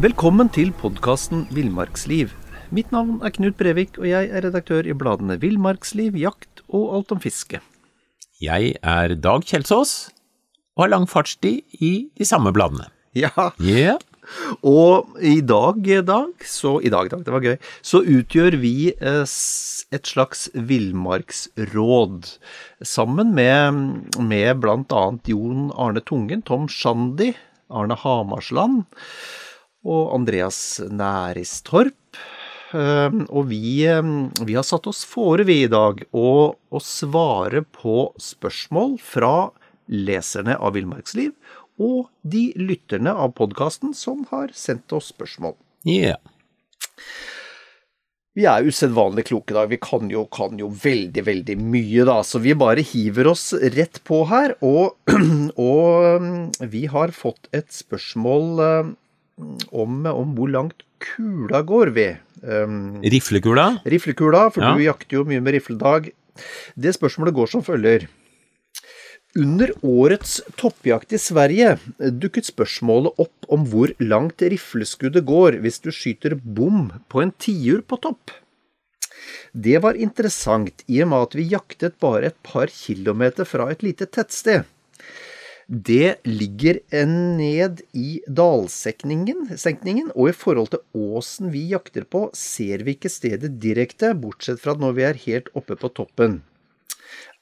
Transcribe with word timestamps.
Velkommen 0.00 0.48
til 0.48 0.70
podkasten 0.80 1.42
Villmarksliv. 1.52 2.30
Mitt 2.72 2.88
navn 2.88 3.18
er 3.20 3.34
Knut 3.36 3.58
Brevik, 3.58 3.98
og 4.00 4.06
jeg 4.08 4.30
er 4.32 4.46
redaktør 4.46 4.86
i 4.88 4.94
bladene 4.96 5.34
Villmarksliv, 5.42 6.14
Jakt 6.16 6.62
og 6.70 6.94
Alt 6.96 7.10
om 7.12 7.18
fiske. 7.20 7.58
Jeg 8.40 8.78
er 8.80 9.12
Dag 9.20 9.44
Kjelsås 9.44 9.92
og 10.72 10.86
har 10.86 10.92
lang 10.94 11.04
fartstid 11.04 11.76
i 11.84 11.90
de 12.16 12.24
samme 12.24 12.48
bladene. 12.56 12.86
Ja, 13.12 13.50
Yeah. 13.60 14.00
og 14.64 15.20
i 15.20 15.42
dag, 15.44 15.84
Dag, 16.08 16.32
så 16.48 16.78
I 16.80 16.88
dag, 16.88 17.10
Dag, 17.12 17.26
det 17.26 17.36
var 17.36 17.44
gøy. 17.44 17.58
Så 17.82 18.00
utgjør 18.00 18.56
vi 18.56 18.94
eh, 18.96 19.36
et 19.92 20.06
slags 20.14 20.48
villmarksråd. 20.54 22.32
Sammen 22.80 23.34
med, 23.36 24.16
med 24.16 24.64
annet 24.64 25.28
Jon 25.28 25.68
Arne 25.76 26.00
Tungen, 26.00 26.40
Tom 26.40 26.70
Shandy, 26.72 27.34
Arne 27.68 28.00
Hamarsland 28.00 28.86
og 29.84 30.14
Andreas 30.16 30.80
Næristorp. 30.90 32.20
Eh, 32.72 33.10
Og 33.28 33.48
vi, 33.50 33.86
eh, 33.86 34.02
vi 34.46 34.54
har 34.54 34.62
satt 34.62 34.86
oss 34.86 35.04
fore, 35.04 35.44
vi 35.44 35.64
i 35.64 35.70
dag, 35.70 36.04
å, 36.14 36.54
å 36.54 36.78
svare 36.80 37.64
på 37.64 38.12
spørsmål 38.20 38.98
fra 39.02 39.50
leserne 39.90 40.54
av 40.54 40.74
Villmarksliv 40.74 41.32
og 41.80 42.10
de 42.22 42.52
lytterne 42.60 43.10
av 43.10 43.32
podkasten 43.34 43.94
som 43.96 44.22
har 44.30 44.52
sendt 44.54 44.92
oss 44.92 45.10
spørsmål. 45.10 45.56
Yeah. 45.88 46.20
Vi 48.36 48.44
er 48.46 48.62
usedvanlig 48.62 49.24
kloke 49.26 49.50
i 49.50 49.56
dag. 49.56 49.70
Vi 49.72 49.78
kan 49.82 50.10
jo, 50.12 50.26
kan 50.30 50.60
jo 50.60 50.68
veldig, 50.70 51.24
veldig 51.26 51.56
mye, 51.58 52.04
da. 52.06 52.20
Så 52.22 52.38
vi 52.38 52.54
bare 52.54 52.84
hiver 52.86 53.32
oss 53.32 53.48
rett 53.74 53.98
på 54.06 54.22
her. 54.30 54.54
Og, 54.62 54.94
og 55.58 56.22
mm, 56.22 56.68
vi 56.70 56.84
har 56.92 57.10
fått 57.16 57.50
et 57.56 57.72
spørsmål 57.74 58.62
om, 59.72 60.06
om 60.06 60.32
hvor 60.36 60.50
langt 60.52 60.84
kula 61.00 61.62
går, 61.66 61.92
vi. 61.96 62.06
Um, 62.42 63.00
Riflekula? 63.02 63.80
Riflekula, 63.84 64.46
for 64.52 64.64
Ja. 64.64 64.74
du 64.76 64.84
jakter 64.84 65.20
jo 65.20 65.24
mye 65.28 65.40
med 65.40 65.54
rifledag. 65.56 66.10
Det 66.76 66.94
spørsmålet 66.96 67.34
går 67.36 67.50
som 67.52 67.62
følger. 67.64 68.08
Under 69.38 69.70
årets 69.86 70.40
toppjakt 70.58 71.12
i 71.14 71.18
Sverige 71.22 71.76
dukket 72.00 72.48
spørsmålet 72.50 73.14
opp 73.22 73.46
om 73.48 73.62
hvor 73.70 73.92
langt 74.02 74.42
rifleskuddet 74.42 75.22
går 75.28 75.60
hvis 75.62 75.78
du 75.84 75.92
skyter 75.94 76.34
bom 76.34 76.88
på 77.08 77.22
en 77.22 77.30
tiur 77.38 77.84
på 77.86 78.00
topp. 78.02 78.32
Det 79.54 79.78
var 79.84 79.94
interessant 79.94 80.82
i 80.88 80.98
og 81.04 81.12
med 81.12 81.28
at 81.28 81.36
vi 81.38 81.46
jaktet 81.52 81.98
bare 82.02 82.32
et 82.32 82.38
par 82.42 82.66
kilometer 82.74 83.46
fra 83.46 83.68
et 83.70 83.84
lite 83.86 84.06
tettsted. 84.10 84.64
Det 85.70 86.16
ligger 86.26 86.80
en 86.90 87.12
ned 87.38 87.84
i 87.94 88.18
dalsenkningen, 88.26 90.08
og 90.18 90.32
i 90.32 90.34
forhold 90.34 90.72
til 90.72 90.80
åsen 90.98 91.52
vi 91.54 91.68
jakter 91.70 92.02
på, 92.10 92.24
ser 92.34 92.82
vi 92.82 92.96
ikke 92.96 93.12
stedet 93.12 93.52
direkte, 93.62 94.10
bortsett 94.18 94.58
fra 94.58 94.74
når 94.74 94.96
vi 94.96 95.04
er 95.06 95.20
helt 95.28 95.50
oppe 95.54 95.76
på 95.78 95.92
toppen. 95.94 96.40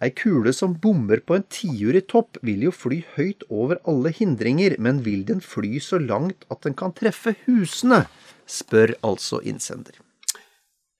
Ei 0.05 0.11
kule 0.13 0.53
som 0.53 0.75
bommer 0.77 1.23
på 1.25 1.39
en 1.39 1.47
tiur 1.49 1.97
i 1.97 2.03
topp, 2.05 2.37
vil 2.45 2.67
jo 2.67 2.73
fly 2.75 2.99
høyt 3.15 3.47
over 3.49 3.81
alle 3.89 4.13
hindringer, 4.13 4.77
men 4.77 5.01
vil 5.07 5.23
den 5.31 5.41
fly 5.41 5.81
så 5.81 5.97
langt 5.97 6.45
at 6.53 6.61
den 6.69 6.77
kan 6.77 6.93
treffe 6.93 7.33
husene? 7.47 8.05
spør 8.49 8.93
altså 9.05 9.41
innsender. 9.45 9.97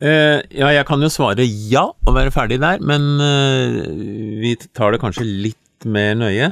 Uh, 0.01 0.41
ja, 0.49 0.71
jeg 0.73 0.85
kan 0.89 1.03
jo 1.03 1.09
svare 1.13 1.45
ja 1.45 1.85
og 1.91 2.17
være 2.17 2.33
ferdig 2.33 2.61
der, 2.63 2.81
men 2.81 3.21
uh, 3.21 3.85
vi 4.41 4.55
tar 4.73 4.97
det 4.97 5.03
kanskje 5.05 5.29
litt 5.29 5.85
mer 5.85 6.17
nøye. 6.17 6.51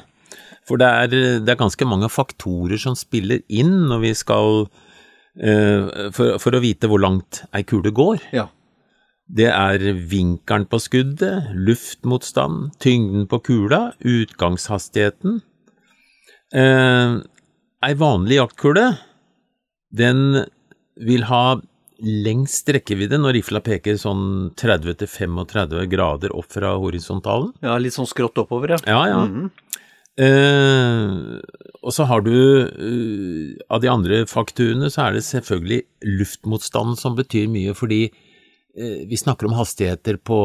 For 0.66 0.81
det 0.82 0.88
er, 0.88 1.15
det 1.47 1.53
er 1.53 1.60
ganske 1.60 1.87
mange 1.87 2.09
faktorer 2.10 2.81
som 2.81 2.97
spiller 2.99 3.43
inn 3.47 3.87
når 3.91 4.03
vi 4.03 4.12
skal 4.19 4.66
eh, 5.38 6.10
for, 6.16 6.41
for 6.43 6.59
å 6.59 6.62
vite 6.65 6.91
hvor 6.91 7.03
langt 7.03 7.44
ei 7.54 7.62
kule 7.66 7.93
går. 7.94 8.19
Ja. 8.34 8.49
Det 9.27 9.49
er 9.50 9.82
vinkelen 10.10 10.66
på 10.71 10.78
skuddet, 10.82 11.49
luftmotstand, 11.54 12.77
tyngden 12.82 13.27
på 13.31 13.41
kula, 13.47 13.81
utgangshastigheten. 14.06 15.41
Eh, 16.54 17.16
ei 17.87 17.94
vanlig 17.98 18.38
jaktkule, 18.38 18.91
den 19.94 20.44
vil 20.97 21.27
ha 21.31 21.59
lengst 22.03 22.69
rekkevidde 22.75 23.19
når 23.19 23.38
rifla 23.38 23.62
peker 23.65 23.97
sånn 23.98 24.50
30-35 24.59 25.87
grader 25.91 26.34
opp 26.37 26.50
fra 26.53 26.75
horisontalen. 26.77 27.54
ja, 27.65 27.78
litt 27.81 27.97
sånn 27.97 28.09
skrått 28.09 28.37
oppover, 28.43 28.77
ja. 28.77 28.78
Ja, 28.84 29.03
ja. 29.09 29.22
Mhm. 29.25 29.50
Eh, 30.16 31.41
og 31.84 31.93
så 31.93 32.06
har 32.09 32.22
du 32.25 32.32
eh, 32.32 33.65
Av 33.69 33.82
de 33.82 33.91
andre 33.93 34.22
faktorene 34.25 34.88
så 34.88 35.03
er 35.04 35.19
det 35.19 35.27
selvfølgelig 35.27 35.82
luftmotstand 36.09 36.97
som 36.97 37.19
betyr 37.19 37.50
mye, 37.53 37.75
fordi 37.77 38.06
eh, 38.09 39.03
vi 39.09 39.19
snakker 39.21 39.49
om 39.49 39.56
hastigheter 39.59 40.16
på 40.16 40.38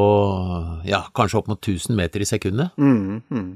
ja, 0.89 1.05
kanskje 1.15 1.39
opp 1.39 1.51
mot 1.53 1.61
1000 1.61 1.95
meter 1.95 2.23
i 2.23 2.27
sekundet. 2.27 2.75
Mm, 2.75 3.21
mm. 3.31 3.51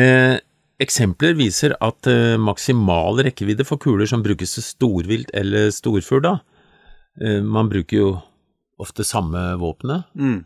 Eh, 0.00 0.36
eksempler 0.80 1.36
viser 1.36 1.74
at 1.82 2.08
maksimal 2.40 3.20
rekkevidde 3.26 3.66
for 3.68 3.82
kuler 3.82 4.08
som 4.08 4.24
brukes 4.24 4.56
til 4.56 4.64
storvilt 4.64 5.34
eller 5.36 5.68
storfugl, 5.74 6.24
da 6.24 6.38
eh, 7.20 7.42
Man 7.44 7.68
bruker 7.68 7.96
jo 7.98 8.12
ofte 8.80 9.04
samme 9.04 9.58
våpenet. 9.60 10.08
Mm. 10.16 10.40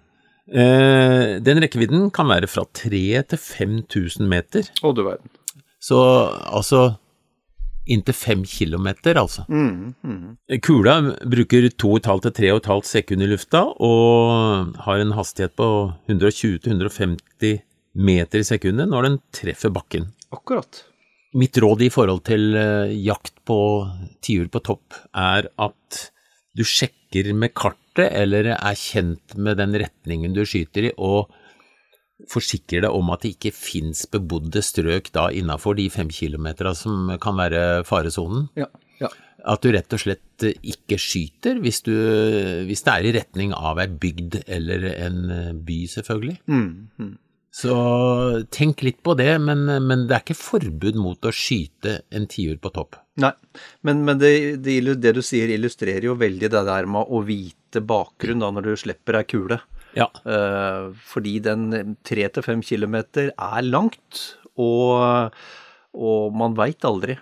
Eh, 0.52 1.38
den 1.40 1.62
rekkevidden 1.62 2.10
kan 2.14 2.28
være 2.28 2.50
fra 2.50 2.66
3000 2.68 3.30
til 3.32 3.40
5000 3.40 4.28
meter. 4.28 4.68
Å, 4.82 4.92
du 4.92 5.04
verden. 5.06 5.32
Så 5.80 5.98
altså 6.48 6.94
inntil 7.90 8.16
fem 8.16 8.44
kilometer, 8.48 9.18
altså. 9.20 9.44
Mm, 9.52 9.92
mm. 10.00 10.60
Kula 10.64 10.96
bruker 11.28 11.68
2,5 11.68 12.24
til 12.24 12.34
3,5 12.38 12.88
sekunder 12.88 13.28
i 13.28 13.34
lufta 13.34 13.60
og 13.84 14.78
har 14.86 15.02
en 15.02 15.12
hastighet 15.16 15.54
på 15.60 15.68
120 16.08 16.62
til 16.64 16.76
150 16.78 17.60
meter 17.94 18.40
i 18.40 18.48
sekundet 18.48 18.90
når 18.90 19.08
den 19.08 19.20
treffer 19.36 19.72
bakken. 19.74 20.08
Akkurat. 20.34 20.82
Mitt 21.36 21.58
råd 21.60 21.84
i 21.84 21.90
forhold 21.92 22.24
til 22.26 22.56
eh, 22.56 22.94
jakt 23.04 23.36
på 23.46 23.58
tiur 24.24 24.48
på 24.52 24.62
topp 24.64 24.96
er 25.18 25.50
at 25.60 26.04
du 26.54 26.62
sjekker 26.64 27.32
med 27.36 27.52
kartet 27.94 28.12
eller 28.12 28.54
er 28.54 28.74
kjent 28.74 29.36
med 29.36 29.58
den 29.58 29.74
retningen 29.74 30.34
du 30.34 30.44
skyter 30.44 30.90
i, 30.90 30.92
og 30.98 31.30
forsikrer 32.30 32.84
deg 32.86 32.94
om 32.94 33.10
at 33.10 33.22
det 33.22 33.34
ikke 33.34 33.52
fins 33.52 34.06
bebodde 34.06 34.62
strøk 34.62 35.12
da 35.12 35.30
innafor 35.30 35.74
de 35.76 35.90
fem 35.90 36.08
kilometera 36.08 36.74
som 36.74 37.10
kan 37.20 37.36
være 37.36 37.84
faresonen. 37.84 38.48
Ja. 38.56 38.66
ja. 39.00 39.10
At 39.44 39.62
du 39.62 39.72
rett 39.74 39.92
og 39.92 40.00
slett 40.00 40.46
ikke 40.62 40.96
skyter 40.96 41.58
hvis, 41.60 41.82
du, 41.84 41.92
hvis 42.64 42.84
det 42.86 42.92
er 42.94 43.04
i 43.04 43.12
retning 43.18 43.52
av 43.52 43.78
ei 43.82 43.88
bygd 43.88 44.44
eller 44.46 44.86
en 44.94 45.60
by, 45.66 45.84
selvfølgelig. 45.90 46.38
Mhm, 46.46 46.88
mhm. 46.98 47.18
Så 47.54 47.74
tenk 48.50 48.82
litt 48.82 48.98
på 49.06 49.14
det, 49.14 49.30
men, 49.38 49.62
men 49.86 50.08
det 50.08 50.16
er 50.16 50.22
ikke 50.24 50.34
forbud 50.34 50.96
mot 50.98 51.28
å 51.28 51.30
skyte 51.30 52.00
en 52.10 52.26
tiur 52.26 52.56
på 52.58 52.72
topp. 52.74 52.98
Nei, 53.22 53.30
men, 53.86 54.00
men 54.08 54.18
det, 54.18 54.32
det, 54.64 54.80
det 54.98 55.12
du 55.14 55.20
sier 55.22 55.52
illustrerer 55.54 56.08
jo 56.08 56.16
veldig 56.18 56.50
det 56.50 56.64
der 56.66 56.88
med 56.90 57.06
å 57.06 57.20
vite 57.22 57.78
bakgrunn 57.78 58.42
da 58.42 58.50
når 58.56 58.66
du 58.66 58.72
slipper 58.82 59.20
ei 59.20 59.28
kule. 59.30 59.60
Ja. 59.94 60.08
Eh, 60.26 60.90
fordi 61.06 61.36
den 61.44 61.94
tre 62.02 62.26
til 62.34 62.42
fem 62.42 62.64
kilometer 62.66 63.30
er 63.30 63.62
langt, 63.62 64.24
og, 64.58 65.30
og 65.94 66.34
man 66.34 66.58
veit 66.58 66.82
aldri. 66.90 67.20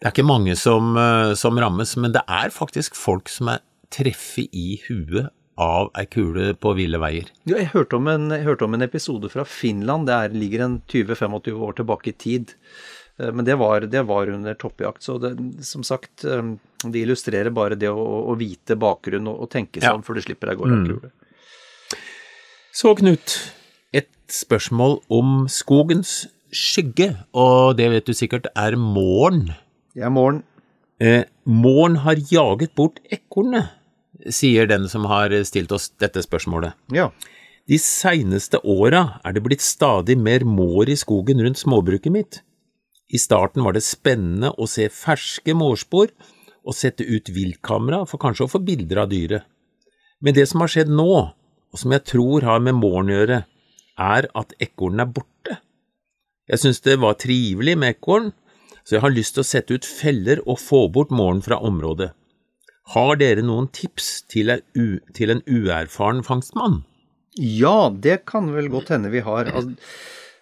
Det 0.00 0.08
er 0.08 0.14
ikke 0.14 0.24
mange 0.24 0.56
som, 0.56 0.94
eh, 0.96 1.34
som 1.36 1.60
rammes, 1.60 1.98
men 2.00 2.16
det 2.16 2.24
er 2.24 2.48
faktisk 2.54 2.96
folk 2.96 3.28
som 3.28 3.52
er 3.52 3.60
treffe 3.92 4.48
i 4.56 4.78
huet 4.88 5.28
av 5.58 5.90
ei 5.98 6.04
kule 6.06 6.52
på 6.54 6.72
ville 6.78 7.00
veier. 7.02 7.28
Ja, 7.50 7.56
jeg, 7.58 7.72
hørte 7.74 7.98
om 7.98 8.06
en, 8.10 8.28
jeg 8.30 8.46
hørte 8.46 8.64
om 8.68 8.76
en 8.78 8.84
episode 8.86 9.28
fra 9.32 9.44
Finland. 9.48 10.06
Det 10.06 10.14
er, 10.14 10.36
ligger 10.38 10.64
en 10.68 10.76
20-25 10.86 11.58
år 11.68 11.76
tilbake 11.80 12.12
i 12.12 12.16
tid. 12.16 12.54
Eh, 13.18 13.32
Men 13.34 13.44
det 13.44 13.56
var, 13.58 13.80
det 13.90 14.02
var 14.06 14.30
under 14.30 14.54
toppjakt. 14.54 15.02
Så 15.02 15.18
det, 15.22 15.32
som 15.66 15.82
sagt, 15.86 16.24
eh, 16.24 16.42
det 16.86 17.02
illustrerer 17.02 17.50
bare 17.50 17.74
det 17.78 17.90
å, 17.90 18.06
å 18.30 18.36
vite 18.38 18.76
bakgrunnen 18.78 19.28
og, 19.32 19.42
og 19.46 19.50
tenke 19.50 19.82
seg 19.82 19.90
Ja. 19.90 20.02
før 20.06 20.14
du 20.20 20.22
slipper 20.22 20.52
deg 20.52 20.60
av 20.60 20.66
gårde 20.66 20.78
av 20.78 20.86
kule. 20.92 21.12
Så 22.78 22.92
Knut, 22.98 23.32
et 23.96 24.10
spørsmål 24.30 25.00
om 25.10 25.46
skogens 25.50 26.28
skygge, 26.54 27.10
og 27.36 27.74
det 27.80 27.88
vet 27.92 28.06
du 28.06 28.14
sikkert 28.16 28.46
er 28.56 28.76
måren. 28.78 29.48
Ja, 29.98 30.08
morgen. 30.14 30.44
Eh, 31.02 31.24
måren 31.46 31.96
har 32.04 32.18
jaget 32.30 32.72
bort 32.78 33.00
ekornet, 33.14 33.72
sier 34.26 34.66
den 34.66 34.88
som 34.90 35.06
har 35.10 35.32
stilt 35.46 35.72
oss 35.74 35.90
dette 36.00 36.22
spørsmålet. 36.24 36.76
Ja. 36.94 37.10
De 37.68 37.76
seineste 37.80 38.60
åra 38.64 39.20
er 39.26 39.36
det 39.36 39.44
blitt 39.44 39.64
stadig 39.64 40.16
mer 40.18 40.44
mår 40.48 40.88
i 40.88 40.96
skogen 40.96 41.42
rundt 41.44 41.60
småbruket 41.60 42.12
mitt. 42.14 42.40
I 43.12 43.20
starten 43.20 43.64
var 43.64 43.76
det 43.76 43.84
spennende 43.84 44.54
å 44.56 44.68
se 44.68 44.88
ferske 44.92 45.54
mårspor 45.56 46.10
og 46.68 46.76
sette 46.76 47.04
ut 47.04 47.30
viltkamera 47.32 48.02
for 48.08 48.20
kanskje 48.20 48.46
å 48.46 48.52
få 48.52 48.60
bilder 48.64 49.04
av 49.04 49.12
dyret. 49.12 49.44
Men 50.20 50.34
det 50.36 50.48
som 50.50 50.64
har 50.64 50.72
skjedd 50.72 50.90
nå, 50.92 51.12
og 51.68 51.80
som 51.80 51.92
jeg 51.94 52.04
tror 52.08 52.44
har 52.48 52.60
med 52.64 52.76
måren 52.80 53.12
å 53.12 53.18
gjøre, 53.20 53.38
er 53.98 54.28
at 54.38 54.54
ekornen 54.62 55.04
er 55.04 55.12
borte. 55.12 55.58
Jeg 56.48 56.62
syns 56.62 56.80
det 56.84 56.98
var 57.00 57.18
trivelig 57.20 57.76
med 57.78 57.96
ekorn, 57.96 58.30
så 58.84 58.96
jeg 58.96 59.04
har 59.04 59.12
lyst 59.12 59.36
til 59.36 59.44
å 59.44 59.48
sette 59.48 59.76
ut 59.76 59.88
feller 59.88 60.40
og 60.46 60.60
få 60.62 60.86
bort 60.92 61.12
måren 61.12 61.42
fra 61.44 61.60
området. 61.60 62.14
Har 62.94 63.18
dere 63.20 63.44
noen 63.44 63.68
tips 63.74 64.22
til, 64.32 64.52
en 64.54 65.42
uerfaren 65.44 66.22
fangstmann? 66.24 66.82
Ja, 67.38 67.90
det 67.92 68.22
kan 68.30 68.48
vel 68.54 68.70
godt 68.72 68.94
hende 68.94 69.12
vi 69.12 69.20
har. 69.22 69.50
Altså, 69.52 69.76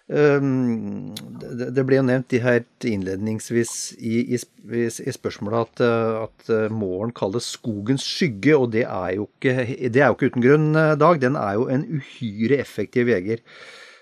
um, 0.07 1.11
det, 1.43 1.73
det 1.75 1.85
ble 1.85 1.99
jo 1.99 2.05
nevnt 2.07 2.29
de 2.31 2.41
her 2.41 2.63
innledningsvis 2.87 3.73
i, 3.99 4.23
i, 4.31 4.39
i, 4.39 5.13
spørsmålet 5.13 5.67
at, 5.67 5.83
øh, 5.89 6.23
at 6.23 6.53
øh, 6.55 6.65
måren 6.71 7.11
kalles 7.11 7.51
skogens 7.57 8.07
skygge, 8.07 8.55
og 8.55 8.71
det 8.73 8.87
er 8.87 9.17
jo 9.19 9.27
ikke, 9.27 9.67
det 9.91 10.01
er 10.01 10.07
jo 10.07 10.17
ikke 10.17 10.31
uten 10.31 10.47
grunn, 10.47 10.69
øh, 10.75 10.95
Dag. 11.03 11.21
Den 11.21 11.35
er 11.35 11.59
jo 11.59 11.67
en 11.67 11.87
uhyre 11.99 12.61
effektiv 12.63 13.11
jeger. 13.11 13.43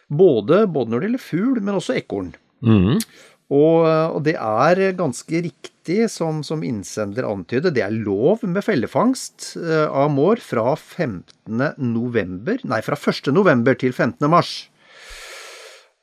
Både, 0.06 0.68
både 0.70 0.94
når 0.94 1.02
det 1.02 1.10
gjelder 1.10 1.28
fugl, 1.32 1.62
men 1.62 1.82
også 1.82 1.98
ekorn. 1.98 2.36
Mm. 2.62 3.02
Og, 3.50 3.82
og 4.14 4.22
det 4.26 4.38
er 4.38 4.92
ganske 4.98 5.42
riktig, 5.50 5.75
som, 6.12 6.42
som 6.44 6.64
innsender 6.66 7.28
antyder, 7.28 7.74
det 7.74 7.84
er 7.86 7.94
lov 7.94 8.44
med 8.48 8.64
fellefangst 8.66 9.56
eh, 9.62 9.86
av 9.86 10.10
mår 10.14 10.42
fra 10.44 10.76
15. 10.76 11.62
november, 11.78 12.62
nei, 12.64 12.82
fra 12.86 12.98
1. 12.98 13.32
november 13.36 13.78
til 13.78 13.94
15. 13.94 14.26
mars. 14.32 14.56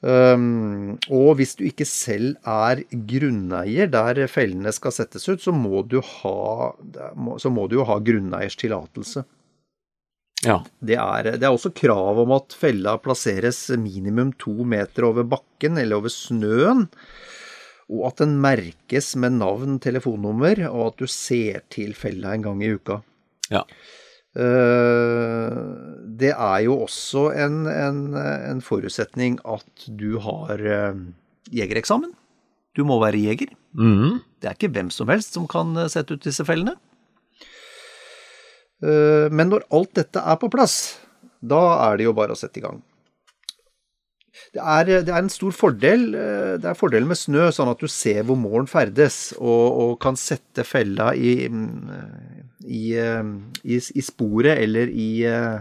Um, 0.02 0.96
og 1.14 1.36
hvis 1.38 1.54
du 1.54 1.62
ikke 1.68 1.86
selv 1.86 2.34
er 2.48 2.80
grunneier 2.90 3.86
der 3.86 4.24
fellene 4.26 4.72
skal 4.74 4.94
settes 4.96 5.28
ut, 5.28 5.44
så 5.44 5.54
må 5.54 5.84
du 5.86 6.00
ha, 6.02 6.72
så 7.38 7.52
må 7.54 7.68
du 7.70 7.78
jo 7.78 7.86
ha 7.86 8.00
grunneiers 8.02 8.58
tillatelse. 8.58 9.22
Ja. 10.42 10.58
Det 10.82 10.98
er, 10.98 11.36
det 11.38 11.46
er 11.46 11.54
også 11.54 11.70
krav 11.74 12.18
om 12.24 12.34
at 12.34 12.54
fella 12.58 12.96
plasseres 12.98 13.68
minimum 13.78 14.32
to 14.42 14.64
meter 14.66 15.06
over 15.06 15.26
bakken 15.36 15.78
eller 15.78 16.02
over 16.02 16.10
snøen, 16.10 16.88
og 17.92 18.06
at 18.08 18.22
den 18.22 18.38
merkes 18.40 19.10
med 19.20 19.34
navn, 19.36 19.76
telefonnummer, 19.84 20.62
og 20.70 20.86
at 20.92 21.02
du 21.02 21.06
ser 21.10 21.60
til 21.72 21.92
fella 21.98 22.32
en 22.32 22.44
gang 22.46 22.62
i 22.64 22.70
uka. 22.72 23.02
Ja. 23.52 23.66
Eh, 24.32 25.58
Det 26.22 26.30
er 26.32 26.60
jo 26.64 26.78
også 26.86 27.26
en, 27.36 27.66
en, 27.68 28.00
en 28.16 28.62
forutsetning 28.64 29.36
at 29.44 29.84
du 29.88 30.16
har 30.24 30.56
eh, 30.62 31.02
jegereksamen. 31.52 32.14
Du 32.72 32.84
må 32.88 32.96
være 33.02 33.20
jeger. 33.20 33.52
Mm. 33.76 34.22
Det 34.40 34.48
er 34.48 34.56
ikke 34.56 34.72
hvem 34.72 34.88
som 34.94 35.12
helst 35.12 35.36
som 35.36 35.44
kan 35.50 35.76
eh, 35.76 35.90
sette 35.92 36.16
ut 36.16 36.24
disse 36.24 36.46
fellene. 36.48 36.78
Men 38.82 39.46
når 39.46 39.62
alt 39.70 39.92
dette 39.94 40.18
er 40.18 40.38
på 40.42 40.48
plass, 40.50 40.96
da 41.38 41.60
er 41.84 42.00
det 42.00 42.08
jo 42.08 42.14
bare 42.18 42.34
å 42.34 42.38
sette 42.40 42.58
i 42.58 42.64
gang. 42.64 42.80
Det 44.52 44.60
er, 44.60 44.90
det 45.06 45.12
er 45.12 45.20
en 45.22 45.32
stor 45.32 45.54
fordel 45.56 46.08
eh, 46.18 46.54
Det 46.60 46.68
er 46.68 46.78
fordelen 46.78 47.08
med 47.08 47.20
snø, 47.20 47.48
sånn 47.54 47.70
at 47.72 47.80
du 47.80 47.88
ser 47.90 48.22
hvor 48.28 48.38
målen 48.38 48.68
ferdes, 48.70 49.32
og, 49.38 49.64
og 49.84 49.92
kan 50.02 50.18
sette 50.18 50.66
fella 50.68 51.12
i, 51.16 51.48
mm, 51.48 51.90
i, 52.66 52.84
eh, 53.00 53.32
i, 53.64 53.80
i 53.80 54.04
sporet 54.04 54.60
eller 54.60 54.92
i 54.92 55.10
eh, 55.28 55.60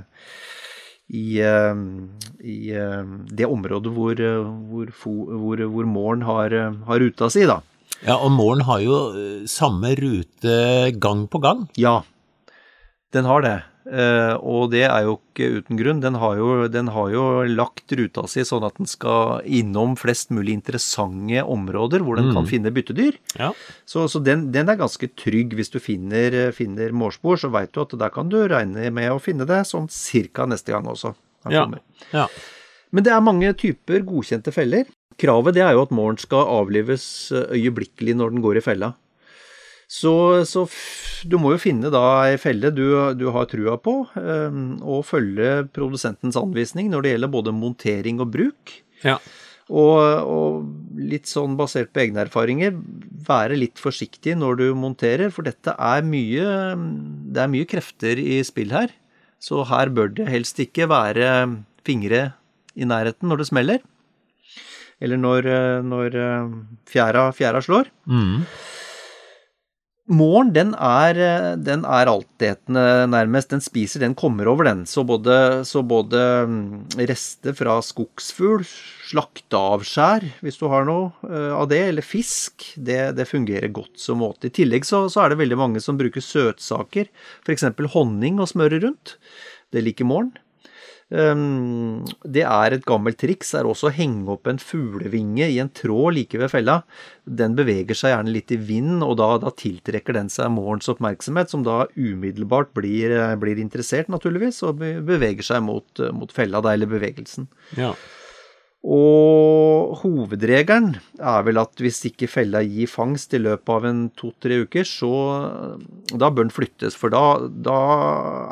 i, 1.11 1.43
i 1.43 2.59
det 3.35 3.43
området 3.43 3.91
hvor, 3.91 4.21
hvor, 4.71 4.93
hvor, 5.03 5.63
hvor 5.73 5.89
målen 5.91 6.23
har, 6.23 6.55
har 6.87 7.03
ruta 7.03 7.27
si, 7.27 7.43
da. 7.49 7.57
Ja, 8.05 8.15
og 8.15 8.31
målen 8.31 8.63
har 8.63 8.79
jo 8.79 8.99
samme 9.43 9.91
rute 9.99 10.55
gang 11.03 11.25
på 11.27 11.41
gang. 11.43 11.65
Ja, 11.75 11.97
den 13.15 13.27
har 13.27 13.43
det. 13.45 13.57
Eh, 13.89 14.35
og 14.45 14.69
det 14.71 14.83
er 14.85 15.07
jo 15.07 15.15
ikke 15.17 15.47
uten 15.57 15.79
grunn. 15.79 16.01
Den 16.03 16.17
har, 16.21 16.37
jo, 16.37 16.67
den 16.71 16.91
har 16.93 17.09
jo 17.13 17.23
lagt 17.49 17.91
ruta 17.97 18.27
si 18.29 18.43
sånn 18.45 18.65
at 18.67 18.77
den 18.77 18.89
skal 18.89 19.41
innom 19.45 19.95
flest 19.99 20.29
mulig 20.33 20.53
interessante 20.59 21.41
områder 21.41 22.05
hvor 22.05 22.19
den 22.19 22.29
kan 22.35 22.47
finne 22.49 22.73
byttedyr. 22.73 23.17
Ja. 23.39 23.51
Så, 23.89 24.05
så 24.11 24.21
den, 24.23 24.49
den 24.53 24.69
er 24.69 24.79
ganske 24.79 25.09
trygg. 25.17 25.57
Hvis 25.57 25.73
du 25.73 25.81
finner, 25.81 26.37
finner 26.55 26.93
mårspor, 26.95 27.41
så 27.41 27.51
veit 27.53 27.73
du 27.73 27.81
at 27.83 27.97
der 27.99 28.13
kan 28.13 28.31
du 28.31 28.39
regne 28.45 28.91
med 28.93 29.11
å 29.11 29.21
finne 29.21 29.49
det 29.49 29.63
sånn 29.69 29.89
cirka 29.91 30.47
neste 30.49 30.75
gang 30.75 30.87
også. 30.91 31.15
Ja. 31.49 31.65
ja. 32.13 32.27
Men 32.93 33.07
det 33.07 33.15
er 33.15 33.23
mange 33.25 33.49
typer 33.57 34.03
godkjente 34.05 34.53
feller. 34.53 34.85
Kravet 35.21 35.55
det 35.57 35.63
er 35.65 35.75
jo 35.75 35.85
at 35.85 35.93
måren 35.95 36.19
skal 36.21 36.47
avlives 36.61 37.05
eh, 37.33 37.57
øyeblikkelig 37.57 38.15
når 38.19 38.35
den 38.35 38.45
går 38.45 38.61
i 38.61 38.65
fella. 38.65 38.93
Så, 39.91 40.13
så 40.47 40.63
du 41.27 41.35
må 41.41 41.51
jo 41.55 41.59
finne 41.59 41.89
da 41.91 42.01
ei 42.29 42.37
felle 42.39 42.69
du, 42.71 42.85
du 43.19 43.25
har 43.35 43.49
trua 43.51 43.75
på, 43.83 43.95
eh, 44.15 44.59
og 44.87 45.03
følge 45.09 45.65
produsentens 45.75 46.37
anvisning 46.39 46.87
når 46.93 47.03
det 47.03 47.11
gjelder 47.15 47.33
både 47.33 47.55
montering 47.55 48.23
og 48.23 48.31
bruk. 48.37 48.77
ja. 49.05 49.19
Og, 49.71 50.01
og 50.27 50.97
litt 50.99 51.29
sånn 51.31 51.53
basert 51.55 51.93
på 51.95 52.01
egne 52.01 52.25
erfaringer, 52.25 52.73
være 53.23 53.55
litt 53.55 53.79
forsiktig 53.79 54.33
når 54.35 54.57
du 54.59 54.65
monterer, 54.75 55.31
for 55.31 55.47
dette 55.47 55.71
er 55.79 56.03
mye 56.03 56.47
Det 57.31 57.39
er 57.39 57.51
mye 57.53 57.69
krefter 57.71 58.19
i 58.19 58.41
spill 58.43 58.73
her. 58.75 58.91
Så 59.39 59.61
her 59.69 59.93
bør 59.95 60.11
det 60.17 60.27
helst 60.27 60.59
ikke 60.59 60.89
være 60.91 61.29
fingre 61.87 62.33
i 62.75 62.83
nærheten 62.89 63.31
når 63.31 63.45
det 63.45 63.47
smeller. 63.47 63.79
Eller 64.99 65.21
når, 65.23 65.47
når 65.87 66.19
eh, 66.19 66.51
fjæra, 66.91 67.29
fjæra 67.39 67.63
slår. 67.63 67.87
Mhm. 68.11 68.43
Måren, 70.09 70.49
den 70.49 70.71
er, 70.73 71.17
den 71.61 71.83
er 71.85 72.09
altetende 72.09 73.05
nærmest. 73.07 73.51
Den 73.53 73.61
spiser, 73.61 74.01
den 74.01 74.15
kommer 74.17 74.49
over 74.49 74.65
den. 74.65 74.81
Så 74.89 75.03
både, 75.07 75.61
så 75.67 75.83
både 75.85 76.21
mm, 76.49 76.97
rester 77.07 77.53
fra 77.55 77.77
skogsfugl, 77.85 78.65
slakteavskjær, 79.11 80.25
hvis 80.41 80.57
du 80.57 80.65
har 80.73 80.87
noe 80.89 81.11
eh, 81.29 81.53
av 81.53 81.69
det, 81.71 81.83
eller 81.91 82.05
fisk, 82.05 82.71
det, 82.75 83.13
det 83.19 83.29
fungerer 83.29 83.71
godt 83.71 84.01
som 84.01 84.19
måte. 84.23 84.49
I 84.49 84.55
tillegg 84.57 84.89
så, 84.89 85.05
så 85.11 85.23
er 85.23 85.31
det 85.31 85.41
veldig 85.43 85.59
mange 85.61 85.83
som 85.83 85.99
bruker 86.01 86.23
søtsaker, 86.25 87.11
f.eks. 87.45 87.69
honning 87.93 88.41
og 88.41 88.49
smøre 88.51 88.81
rundt. 88.81 89.19
Det 89.71 89.85
liker 89.85 90.09
måren. 90.09 90.33
Um, 91.11 92.05
det 92.23 92.45
er 92.47 92.71
et 92.71 92.85
gammelt 92.87 93.17
triks 93.19 93.49
er 93.59 93.67
også 93.67 93.89
å 93.89 93.93
henge 93.95 94.31
opp 94.31 94.47
en 94.47 94.61
fuglevinge 94.63 95.49
i 95.51 95.57
en 95.59 95.71
tråd 95.75 96.15
like 96.15 96.39
ved 96.39 96.53
fella. 96.53 96.77
Den 97.27 97.57
beveger 97.57 97.97
seg 97.97 98.13
gjerne 98.13 98.31
litt 98.31 98.53
i 98.55 98.59
vind, 98.59 99.03
og 99.03 99.17
da, 99.19 99.33
da 99.43 99.51
tiltrekker 99.51 100.15
den 100.15 100.31
seg 100.31 100.53
morgens 100.55 100.87
oppmerksomhet, 100.91 101.51
som 101.51 101.67
da 101.67 101.83
umiddelbart 101.99 102.71
blir, 102.77 103.11
eh, 103.17 103.35
blir 103.41 103.59
interessert, 103.59 104.11
naturligvis, 104.11 104.61
og 104.67 104.79
beveger 104.79 105.43
seg 105.51 105.65
mot, 105.67 105.87
eh, 105.99 106.15
mot 106.15 106.31
fella, 106.31 106.63
da, 106.63 106.77
eller 106.77 106.91
bevegelsen. 106.91 107.51
ja. 107.75 107.93
Og 108.81 109.93
hovedregelen 110.01 110.95
er 111.21 111.43
vel 111.45 111.59
at 111.61 111.83
hvis 111.83 111.99
ikke 112.09 112.29
fella 112.31 112.63
gir 112.65 112.89
fangst 112.89 113.35
i 113.37 113.41
løpet 113.41 113.69
av 113.69 113.85
en 113.85 113.99
to-tre 114.17 114.57
uker, 114.63 114.87
så 114.89 115.11
da 116.09 116.31
bør 116.31 116.47
den 116.47 116.53
flyttes, 116.53 116.97
for 116.97 117.13
da, 117.13 117.45
da 117.45 117.77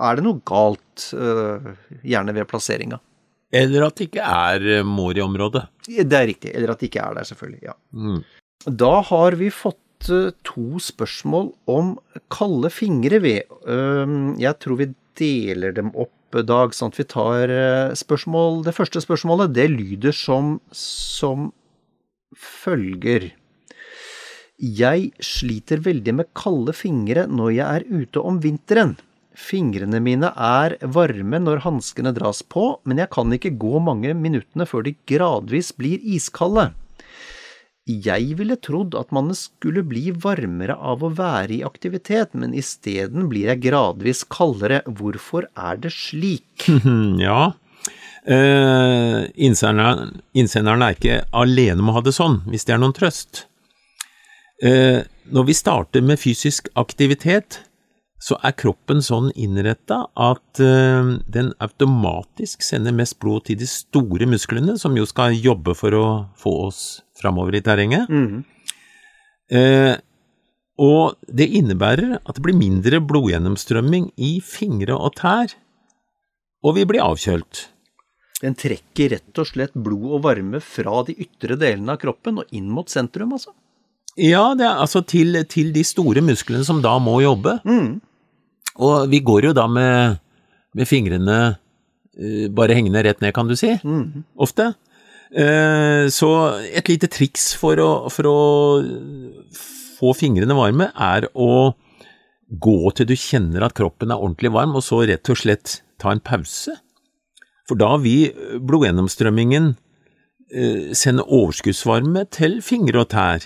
er 0.05 0.19
det 0.19 0.27
noe 0.27 0.43
galt, 0.45 1.07
eh, 1.17 1.71
gjerne 2.05 2.36
ved 2.38 2.45
plasseringa. 2.51 3.01
Eller 3.50 3.88
at 3.88 3.98
det 3.98 4.12
ikke 4.12 4.29
er 4.29 4.86
mor 4.86 5.17
i 5.17 5.25
området. 5.25 5.65
Det 5.89 6.05
er 6.05 6.29
riktig, 6.29 6.53
eller 6.53 6.75
at 6.75 6.83
det 6.83 6.91
ikke 6.91 7.07
er 7.07 7.17
der, 7.17 7.29
selvfølgelig. 7.31 7.63
ja. 7.65 7.77
Mm. 7.98 8.21
Da 8.77 8.93
har 9.09 9.39
vi 9.39 9.50
fått 9.50 10.12
eh, 10.13 10.29
to 10.45 10.77
spørsmål 10.77 11.55
om 11.74 11.95
kalde 12.29 12.69
fingre 12.69 13.17
ved. 13.25 13.50
Jeg 14.38 14.62
tror 14.62 14.77
vi 14.83 14.91
deler 15.17 15.74
dem 15.74 15.89
opp 15.98 16.13
Dag, 16.29 16.75
sånn 16.77 16.91
at 16.93 17.00
vi 17.00 17.07
tar 17.09 17.50
eh, 17.50 17.95
spørsmål 17.98 18.62
Det 18.67 18.75
første 18.77 19.01
spørsmålet, 19.01 19.53
det 19.55 19.65
lyder 19.74 20.13
som, 20.13 20.59
som 20.69 21.50
følger. 22.38 23.31
Jeg 24.59 25.09
sliter 25.24 25.81
veldig 25.81 26.13
med 26.19 26.29
kalde 26.38 26.75
fingre 26.75 27.25
når 27.31 27.53
jeg 27.55 27.65
er 27.79 27.88
ute 27.89 28.21
om 28.21 28.38
vinteren. 28.43 28.98
Fingrene 29.39 30.01
mine 30.03 30.29
er 30.36 30.75
varme 30.83 31.39
når 31.39 31.63
hanskene 31.63 32.12
dras 32.13 32.43
på, 32.43 32.75
men 32.83 33.00
jeg 33.00 33.09
kan 33.15 33.31
ikke 33.33 33.55
gå 33.57 33.79
mange 33.81 34.12
minuttene 34.13 34.67
før 34.67 34.86
de 34.86 34.98
gradvis 35.09 35.71
blir 35.79 36.03
iskalde. 36.03 36.69
Jeg 37.89 38.36
ville 38.38 38.58
trodd 38.62 38.93
at 39.00 39.10
man 39.15 39.31
skulle 39.38 39.81
bli 39.88 40.12
varmere 40.13 40.75
av 40.77 41.01
å 41.01 41.10
være 41.17 41.55
i 41.55 41.63
aktivitet, 41.65 42.36
men 42.38 42.53
isteden 42.53 43.29
blir 43.31 43.50
jeg 43.50 43.63
gradvis 43.63 44.22
kaldere. 44.29 44.84
Hvorfor 44.86 45.50
er 45.58 45.81
det 45.81 45.96
slik? 45.96 46.69
Ja. 47.25 47.53
Eh, 48.29 49.24
innsenderen, 49.41 50.19
innsenderen 50.38 50.84
er 50.86 50.93
ikke 50.93 51.22
alene 51.34 51.81
med 51.81 51.93
å 51.93 51.96
ha 51.98 52.03
det 52.05 52.13
sånn, 52.13 52.41
hvis 52.51 52.67
det 52.67 52.75
er 52.75 52.81
noen 52.84 52.93
trøst. 52.93 53.46
Eh, 54.62 55.01
når 55.34 55.48
vi 55.48 55.55
starter 55.58 56.03
med 56.05 56.19
fysisk 56.22 56.69
aktivitet, 56.77 57.62
så 58.19 58.35
er 58.43 58.55
kroppen 58.59 58.99
sånn 59.03 59.29
innretta 59.39 60.01
at 60.19 60.59
eh, 60.63 61.13
den 61.31 61.53
automatisk 61.63 62.65
sender 62.65 62.95
mest 62.95 63.15
blod 63.23 63.47
til 63.47 63.59
de 63.61 63.67
store 63.69 64.27
musklene, 64.27 64.75
som 64.79 64.97
jo 64.99 65.07
skal 65.07 65.38
jobbe 65.38 65.75
for 65.77 65.95
å 65.95 66.05
få 66.39 66.55
oss 66.67 66.81
framover 67.19 67.55
i 67.55 67.63
terrenget. 67.63 68.11
Eh, 69.49 69.95
og 70.79 71.15
det 71.27 71.49
innebærer 71.59 72.19
at 72.19 72.35
det 72.35 72.43
blir 72.43 72.59
mindre 72.59 73.01
blodgjennomstrømming 73.03 74.11
i 74.19 74.38
fingre 74.43 74.95
og 74.95 75.15
tær, 75.19 75.55
og 76.63 76.75
vi 76.75 76.85
blir 76.88 77.03
avkjølt. 77.03 77.65
Den 78.39 78.55
trekker 78.55 79.15
rett 79.15 79.41
og 79.41 79.47
slett 79.47 79.73
blod 79.75 80.19
og 80.19 80.21
varme 80.27 80.61
fra 80.63 81.01
de 81.07 81.15
ytre 81.25 81.57
delene 81.59 81.95
av 81.95 81.99
kroppen 82.03 82.39
og 82.39 82.53
inn 82.55 82.69
mot 82.71 82.88
sentrum, 82.91 83.33
altså. 83.35 83.51
Ja, 84.19 84.51
det 84.57 84.65
er 84.67 84.79
altså 84.83 85.01
til, 85.07 85.38
til 85.47 85.71
de 85.75 85.83
store 85.88 86.23
musklene 86.25 86.65
som 86.67 86.81
da 86.83 86.95
må 87.03 87.19
jobbe. 87.23 87.59
Og 88.79 89.09
vi 89.12 89.19
går 89.25 89.50
jo 89.50 89.55
da 89.57 89.65
med, 89.71 90.19
med 90.77 90.88
fingrene 90.88 91.39
eh, 91.50 92.48
bare 92.53 92.77
hengende 92.77 93.03
rett 93.03 93.21
ned, 93.24 93.33
kan 93.36 93.50
du 93.50 93.55
si, 93.59 93.74
ofte. 94.39 94.71
Eh, 95.29 96.07
så 96.09 96.29
et 96.74 96.89
lite 96.89 97.09
triks 97.12 97.51
for 97.59 97.79
å, 97.83 97.91
for 98.13 98.29
å 98.29 98.39
få 100.00 100.15
fingrene 100.17 100.55
varme 100.57 100.89
er 100.95 101.27
å 101.36 101.75
gå 102.50 102.91
til 102.98 103.09
du 103.09 103.15
kjenner 103.19 103.67
at 103.67 103.75
kroppen 103.77 104.09
er 104.09 104.17
ordentlig 104.17 104.53
varm, 104.55 104.74
og 104.79 104.83
så 104.86 105.03
rett 105.05 105.29
og 105.29 105.38
slett 105.38 105.81
ta 106.01 106.13
en 106.15 106.24
pause. 106.24 106.74
For 107.69 107.77
da 107.77 107.91
vil 108.01 108.31
blodgjennomstrømmingen 108.65 109.75
eh, 110.50 110.95
sende 110.98 111.27
overskuddsvarme 111.27 112.25
til 112.33 112.57
fingre 112.65 113.03
og 113.03 113.12
tær. 113.13 113.45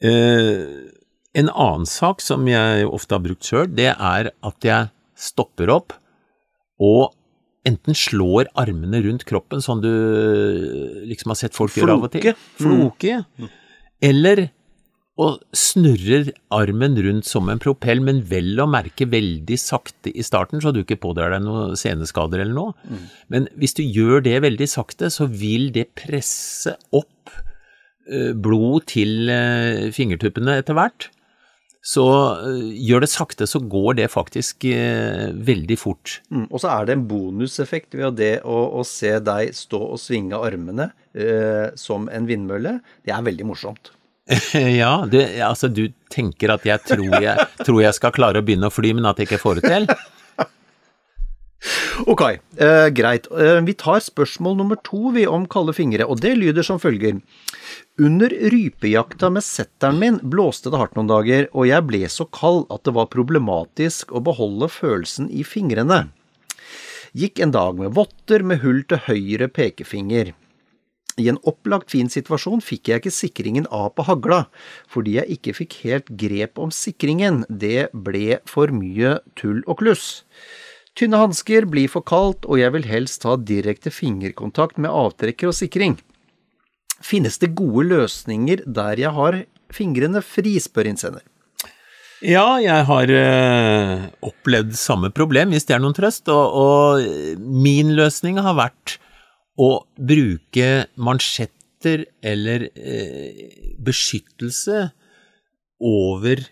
Eh, 0.00 0.62
en 1.38 1.50
annen 1.50 1.86
sak 1.86 2.22
som 2.24 2.46
jeg 2.50 2.88
ofte 2.90 3.16
har 3.16 3.24
brukt 3.24 3.46
sjøl, 3.46 3.68
det 3.70 3.92
er 3.92 4.30
at 4.34 4.66
jeg 4.66 4.90
stopper 5.20 5.70
opp 5.72 5.94
og 6.80 7.12
enten 7.68 7.96
slår 7.96 8.48
armene 8.58 9.02
rundt 9.04 9.26
kroppen, 9.28 9.60
sånn 9.62 9.82
du 9.84 9.90
liksom 11.06 11.34
har 11.34 11.38
sett 11.42 11.56
folk 11.56 11.76
gjøre 11.76 11.98
av 11.98 12.08
og 12.08 12.14
til. 12.14 12.32
Floke. 12.58 13.20
Mm. 13.36 13.52
Eller 14.10 14.48
og 15.20 15.40
snurrer 15.56 16.30
armen 16.54 16.94
rundt 17.04 17.26
som 17.28 17.50
en 17.52 17.60
propell, 17.60 18.00
men 18.04 18.22
vel 18.30 18.54
å 18.62 18.68
merke 18.70 19.04
veldig 19.10 19.58
sakte 19.60 20.12
i 20.16 20.24
starten, 20.24 20.62
så 20.62 20.72
du 20.72 20.80
ikke 20.80 21.00
pådrar 21.02 21.34
deg 21.34 21.44
noen 21.44 21.76
seneskader 21.76 22.40
eller 22.40 22.56
noe. 22.56 23.00
Men 23.28 23.50
hvis 23.60 23.76
du 23.76 23.82
gjør 23.84 24.24
det 24.24 24.38
veldig 24.46 24.68
sakte, 24.70 25.10
så 25.12 25.28
vil 25.28 25.68
det 25.74 25.90
presse 25.98 26.72
opp 26.96 27.34
eh, 28.08 28.32
blod 28.32 28.88
til 28.94 29.28
eh, 29.34 29.90
fingertuppene 29.92 30.56
etter 30.62 30.78
hvert. 30.78 31.10
Så 31.80 32.04
eh, 32.44 32.72
gjør 32.88 33.04
det 33.04 33.10
sakte, 33.10 33.46
så 33.48 33.60
går 33.64 33.96
det 34.02 34.10
faktisk 34.12 34.66
eh, 34.68 35.30
veldig 35.32 35.78
fort. 35.80 36.18
Mm, 36.28 36.44
og 36.50 36.60
så 36.60 36.74
er 36.74 36.88
det 36.88 36.96
en 36.98 37.06
bonuseffekt 37.08 37.96
ved 37.96 38.18
det 38.20 38.34
å, 38.44 38.58
å 38.80 38.84
se 38.84 39.14
deg 39.24 39.54
stå 39.56 39.80
og 39.94 40.00
svinge 40.00 40.36
armene 40.36 40.90
eh, 41.16 41.72
som 41.80 42.10
en 42.12 42.28
vindmølle. 42.28 42.78
Det 43.06 43.16
er 43.16 43.24
veldig 43.24 43.48
morsomt. 43.48 43.94
ja, 44.82 44.92
det, 45.10 45.24
altså 45.42 45.70
du 45.72 45.86
tenker 46.12 46.52
at 46.54 46.68
jeg 46.68 46.84
tror, 46.86 47.16
jeg 47.24 47.48
tror 47.64 47.80
jeg 47.82 47.96
skal 47.96 48.14
klare 48.14 48.42
å 48.42 48.46
begynne 48.46 48.68
å 48.68 48.74
fly, 48.74 48.92
men 48.94 49.08
at 49.08 49.18
jeg 49.18 49.30
ikke 49.30 49.42
får 49.42 49.60
det 49.60 49.72
til? 49.72 49.88
Ok, 52.06 52.22
eh, 52.56 52.88
greit. 52.88 53.26
Eh, 53.30 53.60
vi 53.60 53.74
tar 53.74 54.00
spørsmål 54.00 54.56
nummer 54.56 54.78
to 54.84 55.10
vi 55.12 55.26
om 55.28 55.44
kalde 55.46 55.74
fingre, 55.76 56.06
og 56.08 56.20
det 56.24 56.32
lyder 56.38 56.64
som 56.64 56.80
følger. 56.80 57.20
Under 58.00 58.32
rypejakta 58.32 59.28
med 59.30 59.44
setteren 59.44 59.98
min 60.00 60.18
blåste 60.22 60.72
det 60.72 60.80
hardt 60.80 60.96
noen 60.96 61.10
dager, 61.10 61.48
og 61.52 61.68
jeg 61.68 61.84
ble 61.84 62.00
så 62.08 62.24
kald 62.32 62.64
at 62.72 62.84
det 62.88 62.94
var 62.96 63.10
problematisk 63.12 64.14
å 64.16 64.24
beholde 64.24 64.70
følelsen 64.72 65.28
i 65.28 65.44
fingrene. 65.44 66.08
Gikk 67.12 67.42
en 67.42 67.52
dag 67.52 67.76
med 67.76 67.92
votter 67.92 68.44
med 68.46 68.62
hull 68.62 68.84
til 68.88 69.02
høyre 69.08 69.50
pekefinger. 69.50 70.32
I 71.20 71.28
en 71.28 71.40
opplagt 71.44 71.90
fin 71.92 72.08
situasjon 72.08 72.62
fikk 72.64 72.88
jeg 72.88 73.02
ikke 73.02 73.12
sikringen 73.12 73.66
av 73.74 73.90
på 73.98 74.06
hagla, 74.08 74.44
fordi 74.88 75.18
jeg 75.18 75.36
ikke 75.36 75.56
fikk 75.58 75.78
helt 75.84 76.12
grep 76.16 76.60
om 76.62 76.72
sikringen. 76.72 77.42
Det 77.50 77.90
ble 77.92 78.38
for 78.48 78.72
mye 78.72 79.18
tull 79.36 79.60
og 79.66 79.82
kluss. 79.82 80.22
Tynne 81.00 81.16
hansker 81.16 81.64
blir 81.64 81.88
for 81.88 82.04
kaldt, 82.04 82.44
og 82.44 82.58
jeg 82.60 82.74
vil 82.74 82.84
helst 82.84 83.22
ha 83.24 83.38
direkte 83.40 83.88
fingerkontakt 83.88 84.76
med 84.76 84.92
avtrekker 84.92 85.48
og 85.48 85.56
sikring. 85.56 85.94
Finnes 87.00 87.40
det 87.40 87.54
gode 87.56 87.86
løsninger 87.88 88.66
der 88.68 89.00
jeg 89.00 89.12
har 89.16 89.38
fingrene 89.72 90.20
fri, 90.20 90.58
spør 90.60 90.90
innsender. 90.90 91.24
Ja, 92.20 92.58
jeg 92.60 92.84
har 92.84 93.14
eh, 93.16 94.10
opplevd 94.28 94.76
samme 94.76 95.08
problem, 95.16 95.54
hvis 95.54 95.64
det 95.64 95.78
er 95.78 95.80
noen 95.80 95.96
trøst, 95.96 96.28
og, 96.28 96.52
og 96.52 97.40
min 97.40 97.94
løsning 97.96 98.36
har 98.44 98.58
vært 98.60 98.98
å 99.56 99.70
bruke 99.96 100.68
mansjetter 101.00 102.04
eller 102.20 102.68
eh, 102.76 103.72
beskyttelse 103.80 104.90
over 105.80 106.44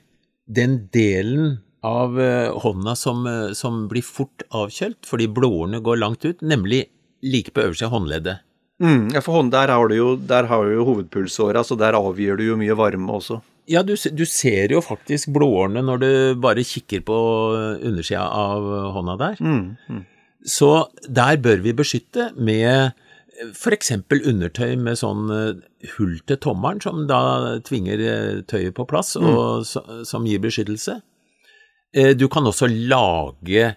den 0.48 0.86
delen 0.88 1.58
av 1.88 2.20
eh, 2.20 2.50
hånda 2.62 2.94
som, 2.98 3.24
eh, 3.26 3.52
som 3.58 3.86
blir 3.90 4.04
fort 4.04 4.44
avkjølt, 4.54 5.00
fordi 5.08 5.28
blodårene 5.32 5.80
går 5.84 6.00
langt 6.02 6.26
ut, 6.28 6.44
nemlig 6.44 6.84
like 7.24 7.54
på 7.54 7.64
øverste 7.66 7.90
håndleddet. 7.92 8.44
Mm, 8.78 9.08
ja, 9.10 9.22
for 9.24 9.40
hånd, 9.40 9.50
der 9.50 9.72
har 9.72 9.88
du 9.90 9.96
jo, 9.96 10.10
jo 10.20 10.84
hovedpulsåra, 10.86 11.64
så 11.66 11.74
der 11.78 11.98
avgjør 11.98 12.38
du 12.38 12.44
jo 12.46 12.58
mye 12.60 12.76
varme 12.78 13.10
også. 13.16 13.40
Ja, 13.68 13.82
du, 13.82 13.96
du 13.96 14.24
ser 14.24 14.70
jo 14.72 14.80
faktisk 14.80 15.32
blodårene 15.34 15.82
når 15.84 15.98
du 16.00 16.10
bare 16.40 16.64
kikker 16.64 17.02
på 17.04 17.18
undersida 17.82 18.22
av 18.22 18.68
hånda 18.94 19.18
der. 19.20 19.42
Så 20.46 20.70
der 21.10 21.36
bør 21.42 21.60
vi 21.66 21.74
beskytte 21.76 22.30
med 22.38 22.94
f.eks. 23.52 23.92
undertøy 24.10 24.76
med 24.80 24.98
sånn 24.98 25.28
eh, 25.34 25.60
hull 25.94 26.18
til 26.26 26.40
tommelen, 26.42 26.80
som 26.82 27.04
da 27.10 27.58
tvinger 27.66 28.02
eh, 28.02 28.40
tøyet 28.50 28.76
på 28.76 28.86
plass, 28.88 29.14
og 29.20 29.66
så, 29.68 29.82
som 30.08 30.26
gir 30.26 30.42
beskyttelse. 30.42 30.98
Eh, 31.94 32.14
Du 32.16 32.28
kan 32.28 32.44
også 32.46 32.68
lage 32.68 33.74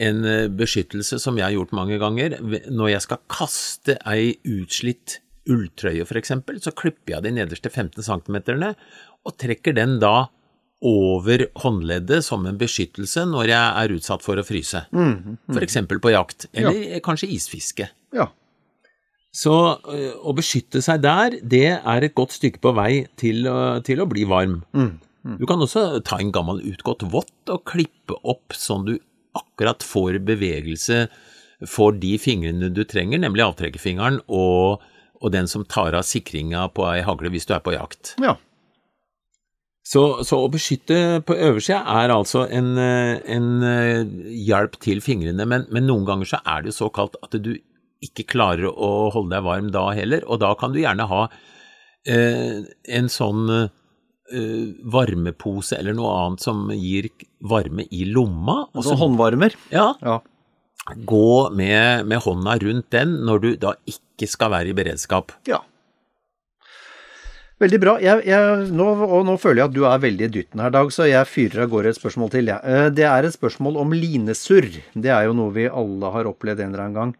en 0.00 0.24
eh, 0.24 0.48
beskyttelse 0.48 1.18
som 1.18 1.36
jeg 1.38 1.44
har 1.48 1.56
gjort 1.56 1.72
mange 1.72 1.98
ganger. 1.98 2.36
Når 2.70 2.90
jeg 2.92 3.02
skal 3.06 3.22
kaste 3.28 3.96
ei 4.06 4.34
utslitt 4.46 5.20
ulltrøye 5.48 6.04
f.eks., 6.04 6.34
så 6.60 6.74
klipper 6.76 7.16
jeg 7.16 7.24
de 7.24 7.32
nederste 7.38 7.70
15 7.72 8.02
cm 8.04 8.36
og 9.26 9.36
trekker 9.40 9.74
den 9.74 9.96
da 10.02 10.28
over 10.84 11.46
håndleddet 11.58 12.22
som 12.22 12.44
en 12.46 12.58
beskyttelse 12.60 13.24
når 13.26 13.48
jeg 13.50 13.72
er 13.82 13.94
utsatt 13.96 14.22
for 14.22 14.38
å 14.38 14.44
fryse. 14.46 14.84
F.eks. 15.50 15.78
på 15.88 16.12
jakt, 16.12 16.46
eller 16.54 17.00
kanskje 17.02 17.30
isfiske. 17.34 17.88
Ja. 18.14 18.28
Så 19.34 19.52
å 19.82 20.32
beskytte 20.36 20.80
seg 20.84 21.02
der, 21.02 21.34
det 21.42 21.64
er 21.80 22.04
et 22.06 22.14
godt 22.14 22.36
stykke 22.36 22.60
på 22.62 22.72
vei 22.76 23.06
til, 23.18 23.48
til 23.88 24.04
å 24.04 24.06
bli 24.08 24.24
varm. 24.30 24.60
Du 25.24 25.46
kan 25.50 25.60
også 25.60 26.00
ta 26.06 26.20
en 26.22 26.32
gammel 26.32 26.60
utgått 26.70 27.02
vått 27.10 27.50
og 27.52 27.64
klippe 27.68 28.16
opp 28.22 28.54
sånn 28.56 28.86
du 28.86 28.94
akkurat 29.38 29.82
får 29.84 30.20
bevegelse 30.26 31.06
for 31.68 31.96
de 31.98 32.14
fingrene 32.22 32.70
du 32.70 32.84
trenger, 32.86 33.18
nemlig 33.18 33.44
avtrekkerfingeren 33.44 34.20
og, 34.30 34.84
og 35.18 35.32
den 35.34 35.50
som 35.50 35.66
tar 35.66 35.96
av 35.98 36.06
sikringa 36.06 36.68
på 36.74 36.86
ei 36.86 37.00
hagle 37.06 37.32
hvis 37.34 37.48
du 37.48 37.56
er 37.56 37.64
på 37.64 37.74
jakt. 37.74 38.14
ja. 38.22 38.38
Så, 39.88 40.20
så 40.28 40.36
å 40.44 40.50
beskytte 40.52 41.22
på 41.24 41.32
øversida 41.32 41.78
er 42.02 42.12
altså 42.12 42.42
en, 42.52 42.74
en 42.76 43.46
eh, 43.64 44.02
hjelp 44.44 44.74
til 44.84 45.00
fingrene, 45.00 45.46
men, 45.48 45.64
men 45.72 45.86
noen 45.88 46.04
ganger 46.04 46.28
så 46.28 46.40
er 46.44 46.60
det 46.60 46.74
jo 46.74 46.76
så 46.82 46.88
kaldt 46.92 47.16
at 47.24 47.38
du 47.40 47.54
ikke 48.04 48.26
klarer 48.28 48.68
å 48.68 49.08
holde 49.14 49.32
deg 49.32 49.46
varm 49.46 49.70
da 49.72 49.86
heller, 49.96 50.26
og 50.28 50.42
da 50.42 50.52
kan 50.60 50.74
du 50.74 50.82
gjerne 50.82 51.08
ha 51.08 51.22
eh, 52.04 52.68
en 52.98 53.08
sånn 53.08 53.48
varmepose 54.84 55.78
eller 55.78 55.94
noe 55.96 56.10
annet 56.26 56.40
som 56.44 56.68
gir 56.74 57.08
varme 57.40 57.86
i 57.90 58.04
lomma. 58.04 58.66
og 58.68 58.82
Altså 58.82 58.94
så- 58.96 59.00
håndvarmer. 59.02 59.54
ja, 59.72 59.94
Ja. 60.02 60.20
gå 61.06 61.50
med, 61.54 62.06
med 62.06 62.18
hånda 62.20 62.58
rundt 62.62 62.90
den 62.90 63.08
når 63.24 63.40
du 63.40 63.56
da 63.56 63.74
ikke 63.86 64.28
skal 64.28 64.50
være 64.50 64.68
i 64.68 64.72
beredskap. 64.72 65.32
Ja. 65.46 65.58
Veldig 67.58 67.78
bra. 67.82 67.96
Jeg, 67.98 68.22
jeg, 68.28 68.68
nå, 68.70 68.84
og 69.02 69.24
nå 69.26 69.34
føler 69.42 69.64
jeg 69.64 69.68
at 69.72 69.74
du 69.74 69.80
er 69.84 69.98
veldig 69.98 70.26
i 70.28 70.30
dytten 70.36 70.60
her, 70.62 70.70
Dag, 70.70 70.92
så 70.94 71.08
jeg 71.10 71.26
fyrer 71.26 71.64
av 71.64 71.70
gårde 71.72 71.90
et 71.90 71.98
spørsmål 71.98 72.30
til. 72.30 72.46
Ja. 72.52 72.60
Eh, 72.62 72.88
det 72.94 73.02
er 73.08 73.26
et 73.26 73.34
spørsmål 73.34 73.80
om 73.82 73.90
linesurr. 73.90 74.68
Det 74.94 75.10
er 75.10 75.24
jo 75.26 75.32
noe 75.34 75.50
vi 75.56 75.64
alle 75.66 76.12
har 76.14 76.24
opplevd 76.30 76.60
en 76.62 76.70
eller 76.72 76.84
annen 76.84 76.94
gang. 77.00 77.14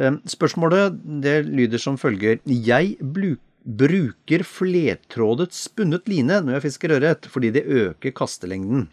Eh, 0.00 0.16
spørsmålet 0.24 0.96
det 1.20 1.36
lyder 1.50 1.78
som 1.78 1.98
følger. 2.00 2.40
Jeg 2.48 2.96
bruker 2.98 3.40
flertrådet 3.64 5.52
spunnet 5.52 6.08
line 6.08 6.40
når 6.44 6.58
jeg 6.58 6.64
fisker 6.68 6.96
ørret, 6.98 7.26
fordi 7.26 7.50
det 7.50 7.64
øker 7.64 8.12
kastelengden. 8.12 8.88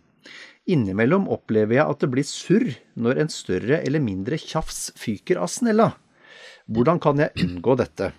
Innimellom 0.70 1.28
opplever 1.28 1.80
jeg 1.80 1.90
at 1.90 2.00
det 2.00 2.12
blir 2.12 2.24
surr 2.24 2.70
når 2.96 3.20
en 3.24 3.30
større 3.30 3.82
eller 3.82 4.00
mindre 4.00 4.38
tjafs 4.38 4.92
fyker 4.96 5.42
av 5.42 5.50
snella. 5.50 5.92
Hvordan 6.70 7.00
kan 7.02 7.20
jeg 7.20 7.34
unngå 7.42 7.76
dette? 7.76 8.12